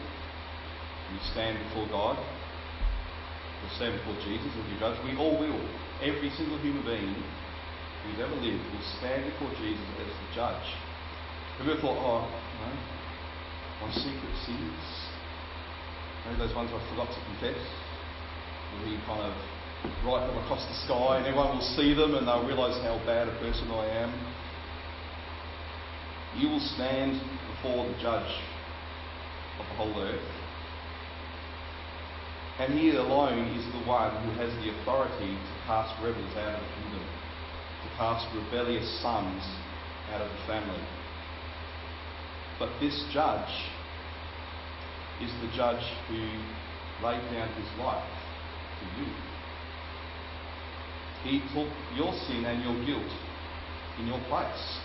You 1.11 1.19
stand 1.35 1.59
before 1.67 1.87
God, 1.91 2.15
or 2.17 3.69
stand 3.75 3.99
before 3.99 4.15
Jesus 4.23 4.47
as 4.47 4.65
your 4.71 4.79
judge. 4.79 4.97
We 5.03 5.17
all 5.19 5.37
will. 5.37 5.59
Every 6.01 6.31
single 6.31 6.57
human 6.59 6.87
being 6.87 7.13
who's 8.07 8.23
ever 8.23 8.35
lived 8.39 8.63
will 8.71 8.87
stand 8.97 9.27
before 9.27 9.51
Jesus 9.59 9.85
as 9.99 10.07
the 10.07 10.29
judge. 10.33 10.67
Have 11.59 11.67
you 11.67 11.73
ever 11.73 11.81
thought, 11.81 11.99
oh, 11.99 12.23
you 12.23 12.57
know, 12.65 13.85
my 13.85 13.91
secret 13.91 14.35
sins? 14.47 15.10
Maybe 16.25 16.37
those 16.37 16.55
ones 16.55 16.69
I 16.73 16.79
forgot 16.89 17.09
to 17.09 17.21
confess? 17.25 17.61
be 18.85 18.97
kind 19.05 19.21
of 19.21 19.35
write 20.05 20.25
them 20.27 20.37
across 20.43 20.65
the 20.65 20.77
sky, 20.85 21.17
and 21.17 21.25
everyone 21.25 21.57
will 21.57 21.69
see 21.75 21.93
them 21.93 22.15
and 22.15 22.27
they'll 22.27 22.45
realise 22.45 22.77
how 22.83 22.97
bad 23.05 23.27
a 23.27 23.35
person 23.39 23.69
I 23.71 23.85
am. 23.87 24.11
You 26.37 26.49
will 26.49 26.65
stand 26.75 27.19
before 27.55 27.85
the 27.85 27.97
judge 28.01 28.31
of 29.59 29.65
the 29.67 29.75
whole 29.75 30.01
earth. 30.01 30.29
And 32.59 32.77
he 32.77 32.95
alone 32.95 33.47
is 33.57 33.65
the 33.73 33.83
one 33.87 34.11
who 34.23 34.31
has 34.39 34.53
the 34.63 34.69
authority 34.81 35.33
to 35.33 35.53
cast 35.65 35.93
rebels 36.03 36.35
out 36.37 36.55
of 36.55 36.61
the 36.61 36.73
kingdom, 36.81 37.05
to 37.83 37.97
cast 37.97 38.27
rebellious 38.35 38.87
sons 39.01 39.43
out 40.13 40.21
of 40.21 40.29
the 40.29 40.47
family. 40.47 40.83
But 42.59 42.69
this 42.79 43.03
judge 43.11 43.49
is 45.23 45.31
the 45.41 45.49
judge 45.55 45.83
who 46.09 46.19
laid 47.05 47.21
down 47.33 47.49
his 47.53 47.69
life 47.79 48.03
for 48.79 48.89
you. 48.99 49.07
He 51.23 51.39
took 51.53 51.69
your 51.95 52.13
sin 52.27 52.45
and 52.45 52.63
your 52.63 52.77
guilt 52.85 53.11
in 53.99 54.07
your 54.07 54.19
place. 54.27 54.79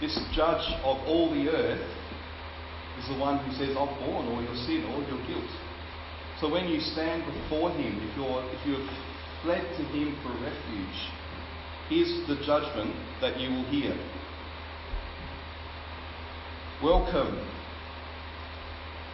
This 0.00 0.18
judge 0.34 0.66
of 0.84 0.98
all 1.06 1.30
the 1.32 1.48
earth 1.48 1.88
is 2.98 3.08
the 3.08 3.18
one 3.18 3.38
who 3.44 3.52
says, 3.52 3.70
I've 3.70 3.98
borne 4.00 4.28
all 4.28 4.42
your 4.42 4.56
sin, 4.66 4.84
all 4.92 5.00
your 5.08 5.20
guilt. 5.26 5.50
So 6.40 6.50
when 6.50 6.68
you 6.68 6.80
stand 6.80 7.24
before 7.24 7.70
him, 7.70 8.02
if 8.02 8.16
you're 8.16 8.42
if 8.50 8.66
you 8.66 8.74
have 8.74 8.90
fled 9.42 9.62
to 9.62 9.82
him 9.94 10.16
for 10.22 10.32
refuge, 10.42 10.98
here's 11.88 12.26
the 12.26 12.36
judgment 12.44 12.94
that 13.20 13.38
you 13.38 13.50
will 13.50 13.64
hear. 13.70 13.94
Welcome, 16.82 17.38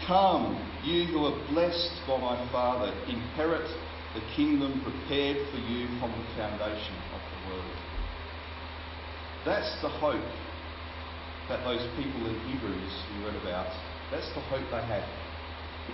Come, 0.06 0.56
you 0.84 1.04
who 1.06 1.24
are 1.26 1.36
blessed 1.50 1.90
by 2.06 2.18
my 2.18 2.36
Father, 2.52 2.92
inherit 3.08 3.66
the 4.14 4.20
kingdom 4.36 4.80
prepared 4.82 5.36
for 5.50 5.58
you 5.58 5.86
from 5.98 6.12
the 6.12 6.24
foundation 6.36 6.96
of 7.12 7.20
the 7.20 7.38
world. 7.50 7.76
That's 9.44 9.70
the 9.82 9.88
hope 9.88 10.24
that 11.48 11.64
those 11.64 11.82
people 11.96 12.26
in 12.28 12.36
Hebrews 12.46 12.94
we 13.12 13.24
read 13.24 13.36
about, 13.42 13.68
that's 14.10 14.28
the 14.34 14.40
hope 14.48 14.64
they 14.70 14.84
had. 14.86 15.04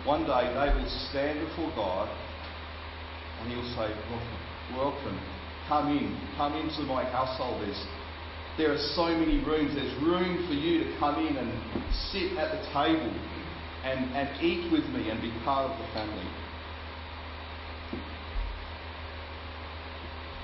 One 0.07 0.27
day 0.27 0.51
they 0.51 0.69
will 0.75 0.91
stand 1.11 1.41
before 1.49 1.71
God 1.75 2.09
and 3.41 3.53
He'll 3.53 3.77
say, 3.77 3.95
Welcome, 4.75 5.21
come 5.69 5.91
in, 5.91 6.19
come 6.37 6.55
into 6.55 6.83
my 6.83 7.05
household. 7.05 7.63
There's, 7.63 7.85
there 8.59 8.73
are 8.73 8.83
so 8.95 9.07
many 9.07 9.43
rooms. 9.45 9.75
There's 9.75 9.95
room 10.03 10.47
for 10.47 10.55
you 10.55 10.85
to 10.85 10.99
come 10.99 11.25
in 11.27 11.37
and 11.37 11.51
sit 12.11 12.37
at 12.39 12.53
the 12.53 12.63
table 12.73 13.13
and, 13.85 14.17
and 14.17 14.43
eat 14.43 14.73
with 14.73 14.85
me 14.89 15.11
and 15.11 15.21
be 15.21 15.31
part 15.45 15.71
of 15.71 15.79
the 15.79 15.87
family. 15.93 16.27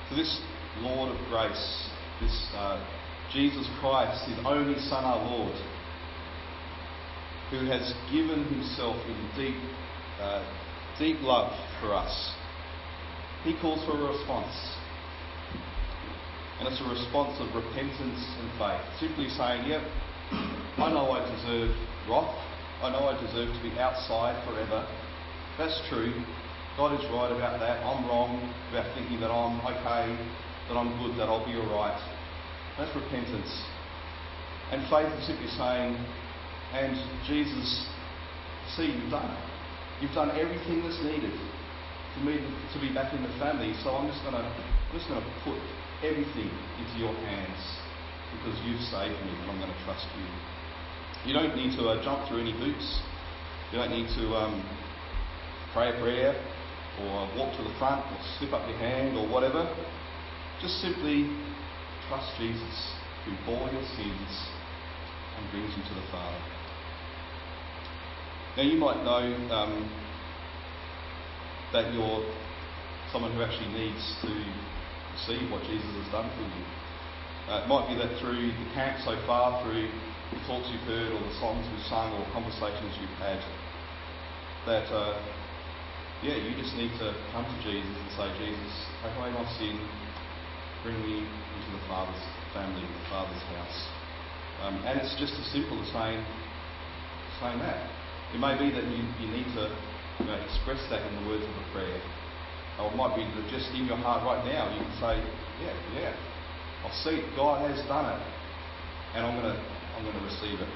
So, 0.08 0.16
this 0.16 0.40
Lord 0.80 1.14
of 1.14 1.18
grace, 1.28 1.88
this 2.20 2.48
uh, 2.54 2.84
Jesus 3.32 3.66
Christ, 3.80 4.28
his 4.28 4.38
only 4.44 4.78
Son, 4.78 5.04
our 5.04 5.24
Lord, 5.24 5.54
who 7.50 7.64
has 7.66 7.94
given 8.12 8.44
himself 8.44 8.96
in 9.06 9.30
deep, 9.36 9.56
uh, 10.20 10.44
deep 10.98 11.16
love 11.22 11.52
for 11.80 11.94
us, 11.94 12.34
he 13.42 13.58
calls 13.60 13.82
for 13.86 13.96
a 13.96 14.12
response. 14.12 14.76
And 16.58 16.68
it's 16.68 16.80
a 16.82 16.88
response 16.90 17.40
of 17.40 17.54
repentance 17.54 18.20
and 18.38 18.50
faith. 18.58 18.84
Simply 19.00 19.30
saying, 19.30 19.64
Yep, 19.66 19.82
I 20.76 20.92
know 20.92 21.10
I 21.10 21.24
deserve 21.24 21.74
wrath. 22.06 22.49
I 22.80 22.88
know 22.88 23.12
I 23.12 23.14
deserve 23.20 23.52
to 23.52 23.60
be 23.60 23.76
outside 23.76 24.40
forever. 24.48 24.80
That's 25.60 25.76
true. 25.92 26.16
God 26.80 26.96
is 26.96 27.04
right 27.12 27.28
about 27.28 27.60
that. 27.60 27.84
I'm 27.84 28.08
wrong 28.08 28.40
about 28.72 28.88
thinking 28.96 29.20
that 29.20 29.28
I'm 29.28 29.60
okay, 29.60 30.08
that 30.08 30.76
I'm 30.80 30.96
good, 30.96 31.20
that 31.20 31.28
I'll 31.28 31.44
be 31.44 31.60
alright. 31.60 32.00
That's 32.80 32.88
repentance. 32.96 33.52
And 34.72 34.80
faith 34.88 35.12
is 35.12 35.28
simply 35.28 35.52
saying, 35.60 35.92
and 36.72 36.96
Jesus, 37.28 37.84
see, 38.72 38.88
you've 38.96 39.12
done 39.12 39.28
it. 39.28 39.44
You've 40.00 40.16
done 40.16 40.32
everything 40.32 40.80
that's 40.80 41.04
needed 41.04 41.36
for 42.16 42.24
me 42.24 42.40
to 42.40 42.76
be 42.80 42.88
back 42.96 43.12
in 43.12 43.20
the 43.20 43.34
family. 43.36 43.76
So 43.84 43.92
I'm 43.92 44.08
just 44.08 44.24
gonna 44.24 44.40
I'm 44.40 44.96
just 44.96 45.04
gonna 45.12 45.26
put 45.44 45.60
everything 46.00 46.48
into 46.80 46.94
your 46.96 47.12
hands 47.28 47.60
because 48.32 48.56
you've 48.64 48.80
saved 48.88 49.20
me 49.20 49.36
and 49.36 49.52
I'm 49.52 49.60
to 49.60 49.78
trust 49.84 50.08
you. 50.16 50.24
You 51.26 51.34
don't 51.34 51.54
need 51.54 51.76
to 51.76 51.88
uh, 51.88 52.02
jump 52.02 52.28
through 52.28 52.40
any 52.40 52.52
hoops. 52.52 53.00
You 53.72 53.78
don't 53.78 53.90
need 53.90 54.08
to 54.16 54.24
um, 54.36 54.64
pray 55.72 55.94
a 55.94 56.00
prayer 56.00 56.32
or 57.04 57.28
walk 57.36 57.56
to 57.56 57.62
the 57.62 57.74
front 57.78 58.00
or 58.00 58.18
slip 58.38 58.52
up 58.52 58.66
your 58.68 58.78
hand 58.78 59.16
or 59.16 59.28
whatever. 59.28 59.68
Just 60.62 60.80
simply 60.80 61.28
trust 62.08 62.32
Jesus 62.38 62.92
who 63.24 63.36
bore 63.44 63.68
your 63.70 63.84
sins 63.96 64.32
and 65.36 65.50
brings 65.52 65.70
you 65.76 65.82
to 65.84 65.94
the 65.94 66.06
Father. 66.10 66.40
Now 68.56 68.62
you 68.62 68.78
might 68.80 69.04
know 69.04 69.22
um, 69.54 69.88
that 71.72 71.92
you're 71.92 72.24
someone 73.12 73.32
who 73.32 73.42
actually 73.42 73.68
needs 73.76 74.16
to 74.22 74.32
see 75.26 75.38
what 75.52 75.62
Jesus 75.68 75.90
has 76.00 76.12
done 76.12 76.30
for 76.32 76.42
you. 76.48 76.64
Uh, 77.48 77.64
it 77.64 77.68
might 77.68 77.88
be 77.88 77.94
that 77.98 78.18
through 78.20 78.48
the 78.48 78.68
camp 78.74 78.98
so 79.04 79.14
far, 79.26 79.62
through 79.62 79.90
the 80.30 80.40
talks 80.46 80.70
you've 80.70 80.86
heard, 80.86 81.10
or 81.10 81.20
the 81.20 81.36
songs 81.42 81.66
we've 81.70 81.86
sung, 81.90 82.14
or 82.14 82.22
conversations 82.30 82.94
you've 83.02 83.18
had, 83.18 83.42
that 84.66 84.86
uh, 84.94 85.18
yeah, 86.22 86.36
you 86.36 86.52
just 86.60 86.76
need 86.76 86.92
to 87.00 87.16
come 87.32 87.48
to 87.48 87.56
Jesus 87.64 87.88
and 87.88 88.10
say, 88.12 88.28
Jesus, 88.36 88.72
take 89.00 89.14
away 89.16 89.32
my 89.32 89.46
sin, 89.56 89.72
bring 90.84 91.00
me 91.00 91.24
into 91.24 91.70
the 91.72 91.82
Father's 91.88 92.20
family, 92.52 92.84
the 92.84 93.06
Father's 93.08 93.40
house. 93.56 93.78
Um, 94.60 94.76
and 94.84 95.00
it's 95.00 95.16
just 95.16 95.32
as 95.32 95.46
simple 95.48 95.80
as 95.80 95.88
saying, 95.88 96.20
saying 97.40 97.58
that. 97.64 97.88
It 98.36 98.38
may 98.38 98.52
be 98.60 98.68
that 98.68 98.84
you, 98.84 99.00
you 99.16 99.28
need 99.32 99.48
to 99.56 99.72
you 100.20 100.26
know, 100.28 100.36
express 100.44 100.84
that 100.92 101.00
in 101.08 101.12
the 101.18 101.24
words 101.24 101.42
of 101.42 101.56
a 101.56 101.66
prayer. 101.72 102.00
Or 102.78 102.92
it 102.92 102.96
might 102.96 103.16
be 103.16 103.24
that 103.24 103.44
just 103.48 103.72
in 103.72 103.88
your 103.88 103.96
heart 103.96 104.20
right 104.22 104.44
now 104.44 104.68
you 104.68 104.84
can 104.84 104.96
say, 105.00 105.16
Yeah, 105.64 105.74
yeah, 105.96 106.12
I 106.84 106.88
see. 107.00 107.24
God 107.34 107.64
has 107.64 107.80
done 107.88 108.12
it. 108.12 108.20
And 109.16 109.26
I'm 109.26 109.40
gonna 109.40 109.56
I'm 110.00 110.08
gonna 110.08 110.24
receive 110.24 110.56
it. 110.56 110.72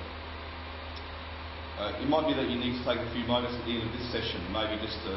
Uh, 1.81 1.97
it 1.97 2.05
might 2.13 2.29
be 2.29 2.37
that 2.37 2.45
you 2.53 2.61
need 2.61 2.77
to 2.77 2.85
take 2.85 3.01
a 3.01 3.11
few 3.17 3.25
moments 3.25 3.57
at 3.57 3.65
the 3.65 3.73
end 3.73 3.89
of 3.89 3.93
this 3.97 4.05
session, 4.13 4.37
maybe 4.53 4.77
just 4.85 5.01
to 5.09 5.17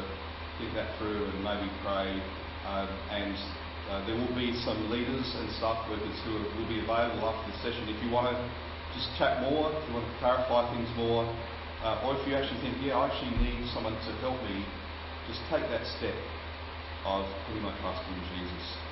think 0.56 0.72
that 0.72 0.96
through 0.96 1.28
and 1.28 1.44
maybe 1.44 1.68
pray. 1.84 2.16
Um, 2.64 2.88
and 3.12 3.36
uh, 3.92 4.00
there 4.08 4.16
will 4.16 4.32
be 4.32 4.56
some 4.64 4.88
leaders 4.88 5.28
and 5.36 5.44
staff 5.60 5.84
workers 5.92 6.16
who 6.24 6.40
will 6.40 6.68
be 6.72 6.80
available 6.80 7.20
after 7.28 7.52
this 7.52 7.60
session. 7.60 7.84
If 7.92 8.00
you 8.00 8.08
want 8.08 8.32
to 8.32 8.36
just 8.96 9.12
chat 9.20 9.44
more, 9.44 9.76
if 9.76 9.84
you 9.92 10.00
want 10.00 10.08
to 10.08 10.16
clarify 10.24 10.64
things 10.72 10.88
more, 10.96 11.28
uh, 11.84 12.00
or 12.08 12.16
if 12.16 12.24
you 12.24 12.32
actually 12.32 12.64
think, 12.64 12.80
yeah, 12.80 12.96
I 12.96 13.12
actually 13.12 13.36
need 13.44 13.60
someone 13.76 13.92
to 13.92 14.12
help 14.24 14.40
me, 14.48 14.64
just 15.28 15.44
take 15.52 15.68
that 15.68 15.84
step 16.00 16.16
of 17.04 17.28
putting 17.44 17.60
my 17.60 17.76
trust 17.84 18.00
in 18.08 18.16
Jesus. 18.32 18.87